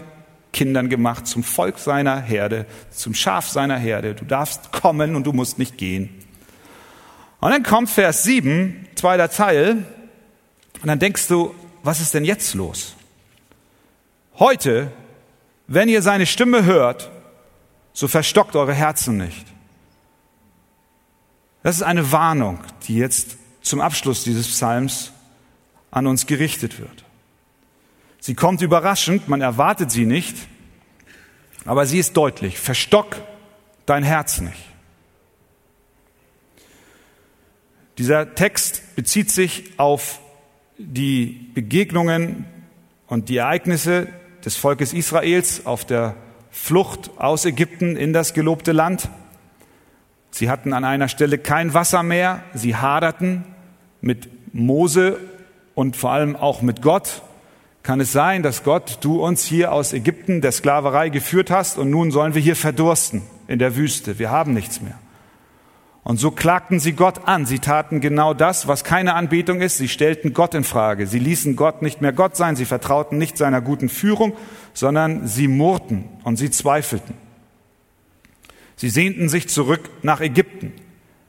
Kindern 0.53 0.89
gemacht, 0.89 1.27
zum 1.27 1.43
Volk 1.43 1.79
seiner 1.79 2.21
Herde, 2.21 2.65
zum 2.89 3.13
Schaf 3.13 3.49
seiner 3.49 3.77
Herde. 3.77 4.15
Du 4.15 4.25
darfst 4.25 4.71
kommen 4.71 5.15
und 5.15 5.25
du 5.25 5.33
musst 5.33 5.59
nicht 5.59 5.77
gehen. 5.77 6.09
Und 7.39 7.51
dann 7.51 7.63
kommt 7.63 7.89
Vers 7.89 8.23
7, 8.23 8.87
zweiter 8.95 9.29
Teil, 9.29 9.85
und 10.81 10.87
dann 10.87 10.99
denkst 10.99 11.27
du, 11.27 11.53
was 11.85 12.01
ist 12.01 12.13
denn 12.13 12.25
jetzt 12.25 12.53
los? 12.53 12.95
Heute 14.37 14.91
wenn 15.67 15.89
ihr 15.89 16.01
seine 16.01 16.25
Stimme 16.25 16.65
hört, 16.65 17.11
so 17.93 18.07
verstockt 18.07 18.55
eure 18.55 18.73
Herzen 18.73 19.17
nicht. 19.17 19.45
Das 21.63 21.75
ist 21.75 21.81
eine 21.81 22.11
Warnung, 22.11 22.59
die 22.87 22.95
jetzt 22.95 23.37
zum 23.61 23.81
Abschluss 23.81 24.23
dieses 24.23 24.47
Psalms 24.47 25.11
an 25.89 26.05
uns 26.05 26.27
gerichtet 26.27 26.79
wird. 26.79 27.03
Sie 28.19 28.35
kommt 28.35 28.61
überraschend, 28.61 29.27
man 29.27 29.41
erwartet 29.41 29.91
sie 29.91 30.05
nicht, 30.05 30.35
aber 31.63 31.85
sie 31.85 31.99
ist 31.99 32.15
deutlich. 32.15 32.59
Verstock 32.59 33.17
dein 33.85 34.03
Herz 34.03 34.41
nicht. 34.41 34.59
Dieser 37.97 38.35
Text 38.35 38.95
bezieht 38.95 39.31
sich 39.31 39.79
auf 39.79 40.19
die 40.77 41.49
Begegnungen 41.53 42.45
und 43.07 43.29
die 43.29 43.37
Ereignisse 43.37 44.07
des 44.43 44.57
Volkes 44.57 44.93
Israels 44.93 45.65
auf 45.65 45.85
der 45.85 46.15
Flucht 46.51 47.11
aus 47.17 47.45
Ägypten 47.45 47.95
in 47.95 48.13
das 48.13 48.33
gelobte 48.33 48.71
Land. 48.71 49.09
Sie 50.31 50.49
hatten 50.49 50.73
an 50.73 50.83
einer 50.83 51.07
Stelle 51.07 51.37
kein 51.37 51.73
Wasser 51.73 52.03
mehr, 52.03 52.43
sie 52.53 52.75
haderten 52.75 53.43
mit 54.01 54.29
Mose 54.53 55.19
und 55.75 55.95
vor 55.95 56.11
allem 56.11 56.35
auch 56.35 56.61
mit 56.61 56.81
Gott. 56.81 57.21
Kann 57.83 58.01
es 58.01 58.11
sein, 58.11 58.41
dass 58.41 58.63
Gott, 58.63 58.97
du 59.01 59.23
uns 59.23 59.45
hier 59.45 59.71
aus 59.71 59.93
Ägypten 59.93 60.41
der 60.41 60.51
Sklaverei 60.51 61.09
geführt 61.09 61.51
hast 61.51 61.77
und 61.77 61.89
nun 61.89 62.11
sollen 62.11 62.33
wir 62.33 62.41
hier 62.41 62.55
verdursten 62.55 63.21
in 63.47 63.59
der 63.59 63.75
Wüste? 63.75 64.17
Wir 64.17 64.31
haben 64.31 64.53
nichts 64.53 64.81
mehr. 64.81 64.97
Und 66.05 66.19
so 66.19 66.29
klagten 66.29 66.79
sie 66.79 66.93
Gott 66.93 67.27
an. 67.27 67.47
Sie 67.47 67.57
taten 67.57 67.99
genau 67.99 68.35
das, 68.35 68.67
was 68.67 68.83
keine 68.83 69.15
Anbetung 69.15 69.59
ist. 69.61 69.77
Sie 69.77 69.87
stellten 69.87 70.35
Gott 70.35 70.53
in 70.53 70.63
Frage. 70.63 71.07
Sie 71.07 71.17
ließen 71.17 71.55
Gott 71.55 71.81
nicht 71.81 71.99
mehr 71.99 72.13
Gott 72.13 72.37
sein. 72.37 72.55
Sie 72.55 72.65
vertrauten 72.65 73.17
nicht 73.17 73.39
seiner 73.39 73.59
guten 73.59 73.89
Führung, 73.89 74.33
sondern 74.75 75.27
sie 75.27 75.47
murrten 75.47 76.05
und 76.23 76.37
sie 76.37 76.51
zweifelten. 76.51 77.15
Sie 78.75 78.89
sehnten 78.89 79.29
sich 79.29 79.49
zurück 79.49 79.89
nach 80.03 80.21
Ägypten. 80.21 80.73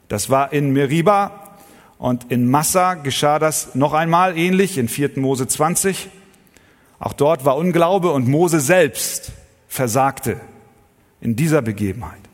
Das 0.09 0.29
war 0.29 0.53
in 0.53 0.75
Meriba 0.75 1.57
und 1.97 2.31
in 2.31 2.47
Massa 2.51 2.95
geschah 2.95 3.39
das 3.39 3.75
noch 3.77 3.95
einmal 3.95 4.37
ähnlich 4.37 4.77
in 4.77 4.89
4. 4.89 5.13
Mose 5.17 5.49
20. 5.49 6.11
Auch 6.99 7.15
dort 7.15 7.47
war 7.47 7.57
Unglaube 7.57 8.11
und 8.13 8.29
Mose 8.29 8.61
selbst 8.61 9.33
versagte 9.69 10.39
in 11.23 11.35
dieser 11.35 11.63
Begebenheit 11.63 12.26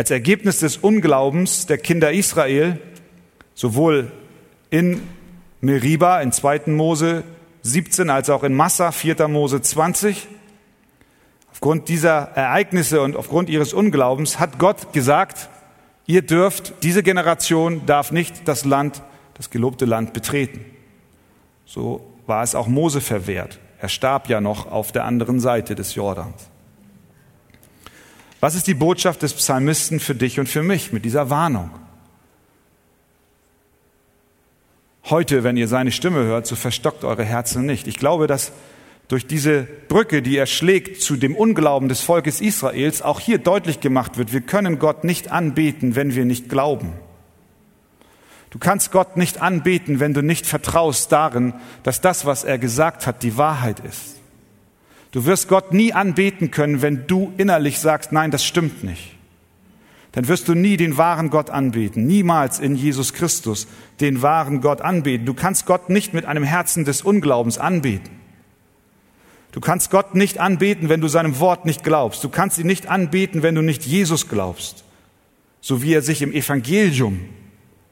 als 0.00 0.10
Ergebnis 0.10 0.60
des 0.60 0.78
Unglaubens 0.78 1.66
der 1.66 1.76
Kinder 1.76 2.10
Israel, 2.10 2.80
sowohl 3.52 4.10
in 4.70 5.02
Meriba 5.60 6.22
in 6.22 6.32
2. 6.32 6.68
Mose 6.68 7.22
17 7.60 8.08
als 8.08 8.30
auch 8.30 8.42
in 8.42 8.54
Massa 8.54 8.92
4. 8.92 9.28
Mose 9.28 9.60
20. 9.60 10.26
Aufgrund 11.52 11.90
dieser 11.90 12.30
Ereignisse 12.34 13.02
und 13.02 13.14
aufgrund 13.14 13.50
ihres 13.50 13.74
Unglaubens 13.74 14.40
hat 14.40 14.58
Gott 14.58 14.94
gesagt, 14.94 15.50
ihr 16.06 16.22
dürft, 16.22 16.82
diese 16.82 17.02
Generation 17.02 17.84
darf 17.84 18.10
nicht 18.10 18.48
das 18.48 18.64
Land, 18.64 19.02
das 19.34 19.50
gelobte 19.50 19.84
Land 19.84 20.14
betreten. 20.14 20.64
So 21.66 22.00
war 22.26 22.42
es 22.42 22.54
auch 22.54 22.68
Mose 22.68 23.02
verwehrt. 23.02 23.60
Er 23.78 23.90
starb 23.90 24.30
ja 24.30 24.40
noch 24.40 24.72
auf 24.72 24.92
der 24.92 25.04
anderen 25.04 25.40
Seite 25.40 25.74
des 25.74 25.94
Jordans. 25.94 26.48
Was 28.40 28.54
ist 28.54 28.66
die 28.66 28.74
Botschaft 28.74 29.22
des 29.22 29.34
Psalmisten 29.34 30.00
für 30.00 30.14
dich 30.14 30.40
und 30.40 30.48
für 30.48 30.62
mich 30.62 30.92
mit 30.92 31.04
dieser 31.04 31.28
Warnung? 31.28 31.70
Heute, 35.04 35.44
wenn 35.44 35.56
ihr 35.56 35.68
seine 35.68 35.92
Stimme 35.92 36.24
hört, 36.24 36.46
so 36.46 36.56
verstockt 36.56 37.04
eure 37.04 37.24
Herzen 37.24 37.66
nicht. 37.66 37.86
Ich 37.86 37.98
glaube, 37.98 38.26
dass 38.26 38.52
durch 39.08 39.26
diese 39.26 39.64
Brücke, 39.88 40.22
die 40.22 40.36
er 40.36 40.46
schlägt 40.46 41.02
zu 41.02 41.16
dem 41.16 41.34
Unglauben 41.34 41.88
des 41.88 42.00
Volkes 42.00 42.40
Israels, 42.40 43.02
auch 43.02 43.20
hier 43.20 43.38
deutlich 43.38 43.80
gemacht 43.80 44.16
wird, 44.16 44.32
wir 44.32 44.40
können 44.40 44.78
Gott 44.78 45.04
nicht 45.04 45.32
anbeten, 45.32 45.96
wenn 45.96 46.14
wir 46.14 46.24
nicht 46.24 46.48
glauben. 46.48 46.92
Du 48.50 48.58
kannst 48.58 48.92
Gott 48.92 49.16
nicht 49.16 49.42
anbeten, 49.42 50.00
wenn 50.00 50.14
du 50.14 50.22
nicht 50.22 50.46
vertraust 50.46 51.12
darin, 51.12 51.54
dass 51.82 52.00
das, 52.00 52.24
was 52.24 52.44
er 52.44 52.58
gesagt 52.58 53.06
hat, 53.06 53.22
die 53.22 53.36
Wahrheit 53.36 53.80
ist. 53.80 54.19
Du 55.10 55.24
wirst 55.24 55.48
Gott 55.48 55.72
nie 55.72 55.92
anbeten 55.92 56.50
können, 56.50 56.82
wenn 56.82 57.06
du 57.06 57.32
innerlich 57.36 57.80
sagst, 57.80 58.12
nein, 58.12 58.30
das 58.30 58.44
stimmt 58.44 58.84
nicht. 58.84 59.16
Dann 60.12 60.28
wirst 60.28 60.48
du 60.48 60.54
nie 60.54 60.76
den 60.76 60.96
wahren 60.96 61.30
Gott 61.30 61.50
anbeten, 61.50 62.06
niemals 62.06 62.58
in 62.58 62.74
Jesus 62.74 63.12
Christus 63.12 63.68
den 64.00 64.22
wahren 64.22 64.60
Gott 64.60 64.80
anbeten. 64.80 65.24
Du 65.24 65.34
kannst 65.34 65.66
Gott 65.66 65.88
nicht 65.88 66.14
mit 66.14 66.24
einem 66.24 66.42
Herzen 66.42 66.84
des 66.84 67.02
Unglaubens 67.02 67.58
anbeten. 67.58 68.10
Du 69.52 69.60
kannst 69.60 69.90
Gott 69.90 70.14
nicht 70.14 70.38
anbeten, 70.38 70.88
wenn 70.88 71.00
du 71.00 71.08
seinem 71.08 71.38
Wort 71.40 71.64
nicht 71.64 71.82
glaubst. 71.82 72.22
Du 72.22 72.28
kannst 72.28 72.58
ihn 72.58 72.66
nicht 72.66 72.88
anbeten, 72.88 73.42
wenn 73.42 73.54
du 73.54 73.62
nicht 73.62 73.84
Jesus 73.84 74.28
glaubst, 74.28 74.84
so 75.60 75.82
wie 75.82 75.92
er 75.92 76.02
sich 76.02 76.22
im 76.22 76.32
Evangelium 76.32 77.20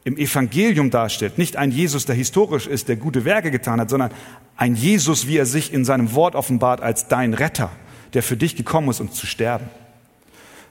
im 0.09 0.16
Evangelium 0.16 0.90
darstellt. 0.90 1.36
Nicht 1.36 1.56
ein 1.56 1.70
Jesus, 1.70 2.06
der 2.06 2.16
historisch 2.16 2.66
ist, 2.66 2.88
der 2.88 2.96
gute 2.96 3.26
Werke 3.26 3.50
getan 3.50 3.78
hat, 3.78 3.90
sondern 3.90 4.11
ein 4.56 4.74
Jesus, 4.74 5.26
wie 5.26 5.36
er 5.36 5.44
sich 5.44 5.72
in 5.72 5.84
seinem 5.84 6.14
Wort 6.14 6.34
offenbart 6.34 6.80
als 6.80 7.09
dein 7.09 7.34
Retter, 7.34 7.70
der 8.14 8.22
für 8.22 8.36
dich 8.36 8.56
gekommen 8.56 8.88
ist, 8.88 9.00
um 9.00 9.12
zu 9.12 9.26
sterben. 9.26 9.66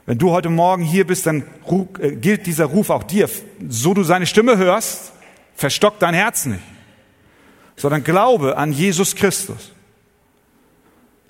Wenn 0.06 0.18
du 0.18 0.32
heute 0.32 0.48
Morgen 0.48 0.82
hier 0.82 1.06
bist, 1.06 1.24
dann 1.26 1.44
äh, 2.00 2.16
gilt 2.16 2.46
dieser 2.46 2.64
Ruf 2.64 2.90
auch 2.90 3.04
dir. 3.04 3.30
So 3.68 3.94
du 3.94 4.02
seine 4.02 4.26
Stimme 4.26 4.56
hörst, 4.56 5.12
verstock 5.54 6.00
dein 6.00 6.14
Herz 6.14 6.46
nicht, 6.46 6.62
sondern 7.76 8.02
glaube 8.02 8.56
an 8.56 8.72
Jesus 8.72 9.14
Christus. 9.14 9.70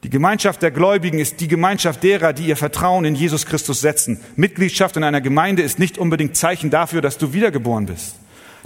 Die 0.04 0.10
Gemeinschaft 0.10 0.62
der 0.62 0.70
Gläubigen 0.70 1.18
ist 1.18 1.40
die 1.40 1.48
Gemeinschaft 1.48 2.04
derer, 2.04 2.32
die 2.32 2.46
ihr 2.46 2.56
Vertrauen 2.56 3.04
in 3.04 3.16
Jesus 3.16 3.46
Christus 3.46 3.80
setzen. 3.80 4.20
Mitgliedschaft 4.36 4.96
in 4.96 5.02
einer 5.02 5.20
Gemeinde 5.20 5.62
ist 5.62 5.80
nicht 5.80 5.98
unbedingt 5.98 6.36
Zeichen 6.36 6.70
dafür, 6.70 7.00
dass 7.00 7.18
du 7.18 7.32
wiedergeboren 7.32 7.86
bist. 7.86 8.14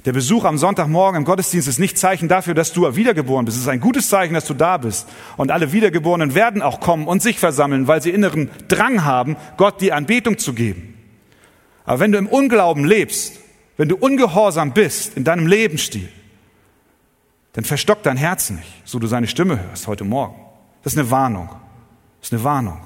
Der 0.04 0.12
Besuch 0.12 0.44
am 0.44 0.58
Sonntagmorgen 0.58 1.18
im 1.18 1.24
Gottesdienst 1.24 1.68
ist 1.68 1.78
nicht 1.78 1.96
Zeichen 1.96 2.28
dafür, 2.28 2.54
dass 2.54 2.72
du 2.72 2.96
wiedergeboren 2.96 3.44
bist. 3.44 3.56
Es 3.56 3.62
ist 3.62 3.68
ein 3.68 3.80
gutes 3.80 4.08
Zeichen, 4.08 4.34
dass 4.34 4.46
du 4.46 4.54
da 4.54 4.76
bist. 4.76 5.08
Und 5.36 5.50
alle 5.50 5.72
Wiedergeborenen 5.72 6.34
werden 6.34 6.60
auch 6.60 6.80
kommen 6.80 7.06
und 7.06 7.22
sich 7.22 7.38
versammeln, 7.38 7.86
weil 7.86 8.02
sie 8.02 8.10
inneren 8.10 8.50
Drang 8.68 9.04
haben, 9.04 9.36
Gott 9.56 9.80
die 9.80 9.92
Anbetung 9.92 10.38
zu 10.38 10.54
geben. 10.54 10.98
Aber 11.84 12.00
wenn 12.00 12.12
du 12.12 12.18
im 12.18 12.26
Unglauben 12.26 12.84
lebst, 12.84 13.38
wenn 13.76 13.88
du 13.88 13.96
ungehorsam 13.96 14.74
bist 14.74 15.16
in 15.16 15.24
deinem 15.24 15.46
Lebensstil, 15.46 16.08
dann 17.54 17.64
verstockt 17.64 18.04
dein 18.06 18.16
Herz 18.16 18.50
nicht, 18.50 18.82
so 18.84 18.98
du 18.98 19.06
seine 19.06 19.28
Stimme 19.28 19.60
hörst 19.68 19.86
heute 19.86 20.04
Morgen. 20.04 20.51
Das 20.82 20.92
ist 20.92 20.98
eine 20.98 21.10
Warnung. 21.10 21.48
Das 22.20 22.28
ist 22.28 22.34
eine 22.34 22.44
Warnung. 22.44 22.80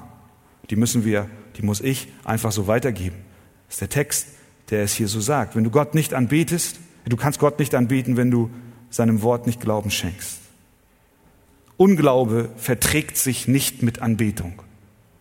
Die 0.69 0.75
müssen 0.75 1.05
wir, 1.05 1.29
die 1.57 1.61
muss 1.61 1.81
ich 1.81 2.07
einfach 2.23 2.51
so 2.51 2.67
weitergeben. 2.67 3.17
Das 3.67 3.75
ist 3.75 3.81
der 3.81 3.89
Text, 3.89 4.27
der 4.69 4.83
es 4.83 4.93
hier 4.93 5.07
so 5.07 5.19
sagt. 5.19 5.55
Wenn 5.55 5.63
du 5.63 5.69
Gott 5.69 5.95
nicht 5.95 6.13
anbetest, 6.13 6.79
du 7.05 7.17
kannst 7.17 7.39
Gott 7.39 7.59
nicht 7.59 7.73
anbeten, 7.75 8.17
wenn 8.17 8.31
du 8.31 8.49
seinem 8.89 9.21
Wort 9.21 9.47
nicht 9.47 9.61
Glauben 9.61 9.91
schenkst. 9.91 10.39
Unglaube 11.77 12.49
verträgt 12.57 13.17
sich 13.17 13.47
nicht 13.47 13.83
mit 13.83 14.01
Anbetung. 14.01 14.61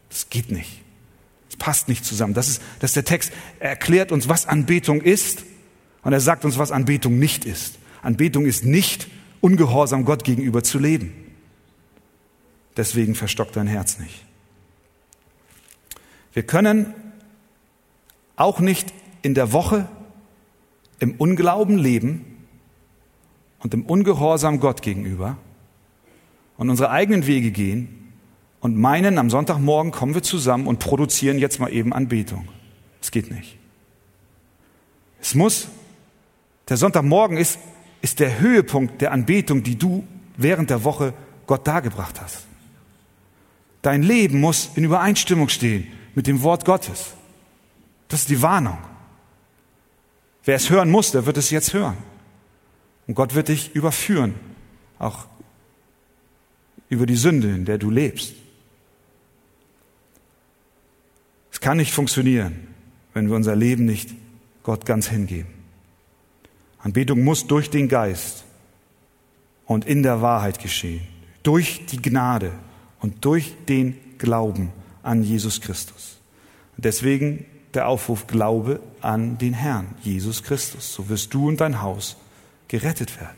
Das 0.09 0.31
geht 0.31 0.51
nicht. 0.51 0.83
Es 1.51 1.57
passt 1.57 1.89
nicht 1.89 2.05
zusammen. 2.05 2.35
Das 2.35 2.49
ist, 2.49 2.63
das 2.81 2.91
ist 2.91 2.97
der 2.97 3.05
Text. 3.05 3.33
Er 3.61 3.71
erklärt 3.71 4.13
uns, 4.13 4.29
was 4.29 4.47
Anbetung 4.47 5.03
ist 5.03 5.45
und 6.03 6.13
er 6.13 6.21
sagt 6.21 6.45
uns, 6.45 6.59
was 6.59 6.73
Anbetung 6.73 7.19
nicht 7.19 7.45
ist. 7.45 7.79
Anbetung 8.03 8.47
ist 8.47 8.65
nicht 8.65 9.09
ungehorsam 9.41 10.05
Gott 10.05 10.25
gegenüber 10.25 10.63
zu 10.63 10.79
leben. 10.79 11.13
Deswegen 12.77 13.15
verstockt 13.15 13.57
dein 13.57 13.67
Herz 13.67 13.99
nicht. 13.99 14.25
Wir 16.33 16.43
können 16.43 16.93
auch 18.37 18.61
nicht 18.61 18.93
in 19.23 19.35
der 19.35 19.53
Woche 19.53 19.89
im 20.99 21.13
Unglauben 21.13 21.79
leben 21.79 22.47
und 23.61 23.75
im 23.75 23.85
Ungehorsam 23.85 24.61
Gott 24.61 24.83
gegenüber 24.83 25.39
und 26.59 26.71
unsere 26.71 26.91
eigenen 26.91 27.27
Wege 27.27 27.51
gehen 27.51 28.13
und 28.61 28.77
meinen, 28.77 29.19
am 29.19 29.31
Sonntagmorgen 29.31 29.93
kommen 29.93 30.15
wir 30.15 30.23
zusammen 30.23 30.67
und 30.67 30.79
produzieren 30.79 31.39
jetzt 31.39 31.59
mal 31.59 31.73
eben 31.73 31.93
Anbetung. 31.93 32.49
Es 33.01 33.11
geht 33.11 33.31
nicht. 33.31 33.59
Es 35.21 35.35
muss, 35.35 35.69
der 36.69 36.77
Sonntagmorgen 36.77 37.37
ist, 37.37 37.59
ist 38.03 38.21
der 38.21 38.39
Höhepunkt 38.39 39.01
der 39.01 39.13
Anbetung, 39.13 39.63
die 39.63 39.77
du 39.77 40.07
während 40.37 40.71
der 40.71 40.85
Woche 40.85 41.15
Gott 41.47 41.67
dargebracht 41.67 42.21
hast. 42.21 42.46
Dein 43.87 44.03
Leben 44.03 44.41
muss 44.41 44.71
in 44.75 44.83
Übereinstimmung 44.83 45.49
stehen 45.49 45.87
mit 46.17 46.27
dem 46.27 46.43
Wort 46.43 46.65
Gottes. 46.65 47.13
Das 48.09 48.23
ist 48.23 48.31
die 48.31 48.43
Warnung. 48.43 48.79
Wer 50.45 50.57
es 50.57 50.71
hören 50.71 50.91
muss, 50.91 51.13
der 51.13 51.25
wird 51.25 51.37
es 51.37 51.51
jetzt 51.51 51.73
hören. 51.73 51.97
Und 53.07 53.15
Gott 53.15 53.37
wird 53.37 53.47
dich 53.47 53.77
überführen, 53.77 54.35
auch 54.99 55.27
über 56.89 57.07
die 57.07 57.15
Sünde, 57.15 57.49
in 57.55 57.65
der 57.65 57.79
du 57.79 57.89
lebst. 57.89 58.35
Es 61.53 61.61
kann 61.61 61.77
nicht 61.77 61.93
funktionieren, 61.93 62.67
wenn 63.15 63.29
wir 63.29 63.37
unser 63.37 63.55
Leben 63.55 63.85
nicht 63.85 64.11
Gott 64.65 64.85
ganz 64.85 65.11
hingeben. 65.11 65.55
Anbetung 66.81 67.23
muss 67.23 67.47
durch 67.47 67.71
den 67.71 67.89
Geist 67.89 68.43
und 69.65 69.85
in 69.85 70.03
der 70.03 70.23
Wahrheit 70.23 70.59
geschehen, 70.59 71.07
durch 71.45 71.87
die 71.87 72.03
Gnade 72.03 72.51
und 73.01 73.25
durch 73.25 73.55
den 73.69 73.97
Glauben 74.19 74.73
an 75.03 75.23
Jesus 75.23 75.61
Christus. 75.61 76.19
Deswegen 76.77 77.45
der 77.75 77.89
Aufruf, 77.89 78.27
glaube 78.27 78.81
an 79.01 79.39
den 79.39 79.53
Herrn, 79.53 79.95
Jesus 80.03 80.43
Christus. 80.43 80.95
So 80.95 81.09
wirst 81.09 81.33
du 81.35 81.49
und 81.49 81.61
dein 81.61 81.83
Haus 81.83 82.17
gerettet 82.69 83.21
werden. 83.21 83.37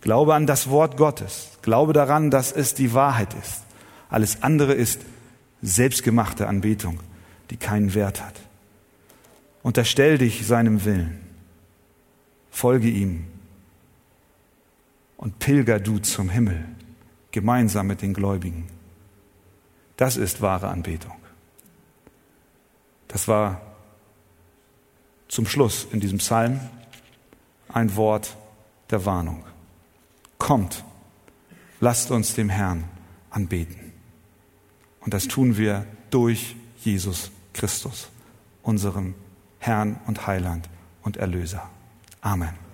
Glaube 0.00 0.34
an 0.34 0.46
das 0.46 0.70
Wort 0.70 0.96
Gottes. 0.96 1.58
Glaube 1.62 1.92
daran, 1.92 2.30
dass 2.30 2.52
es 2.52 2.74
die 2.74 2.94
Wahrheit 2.94 3.34
ist. 3.34 3.62
Alles 4.10 4.42
andere 4.42 4.74
ist 4.74 5.00
selbstgemachte 5.62 6.46
Anbetung, 6.46 7.00
die 7.50 7.56
keinen 7.56 7.94
Wert 7.94 8.24
hat. 8.24 8.34
Unterstell 9.62 10.18
dich 10.18 10.46
seinem 10.46 10.84
Willen. 10.84 11.20
Folge 12.50 12.88
ihm 12.88 13.24
und 15.16 15.38
pilger 15.38 15.80
du 15.80 15.98
zum 15.98 16.28
Himmel 16.28 16.64
gemeinsam 17.38 17.86
mit 17.86 18.02
den 18.02 18.14
Gläubigen. 18.14 18.66
Das 19.96 20.16
ist 20.16 20.42
wahre 20.42 20.66
Anbetung. 20.66 21.14
Das 23.06 23.28
war 23.28 23.60
zum 25.28 25.46
Schluss 25.46 25.86
in 25.92 26.00
diesem 26.00 26.18
Psalm 26.18 26.58
ein 27.68 27.94
Wort 27.94 28.36
der 28.90 29.04
Warnung. 29.06 29.44
Kommt, 30.38 30.84
lasst 31.78 32.10
uns 32.10 32.34
dem 32.34 32.48
Herrn 32.48 32.82
anbeten. 33.30 33.92
Und 35.00 35.14
das 35.14 35.28
tun 35.28 35.56
wir 35.56 35.86
durch 36.10 36.56
Jesus 36.80 37.30
Christus, 37.52 38.08
unserem 38.64 39.14
Herrn 39.60 40.00
und 40.08 40.26
Heiland 40.26 40.68
und 41.02 41.18
Erlöser. 41.18 41.70
Amen. 42.20 42.67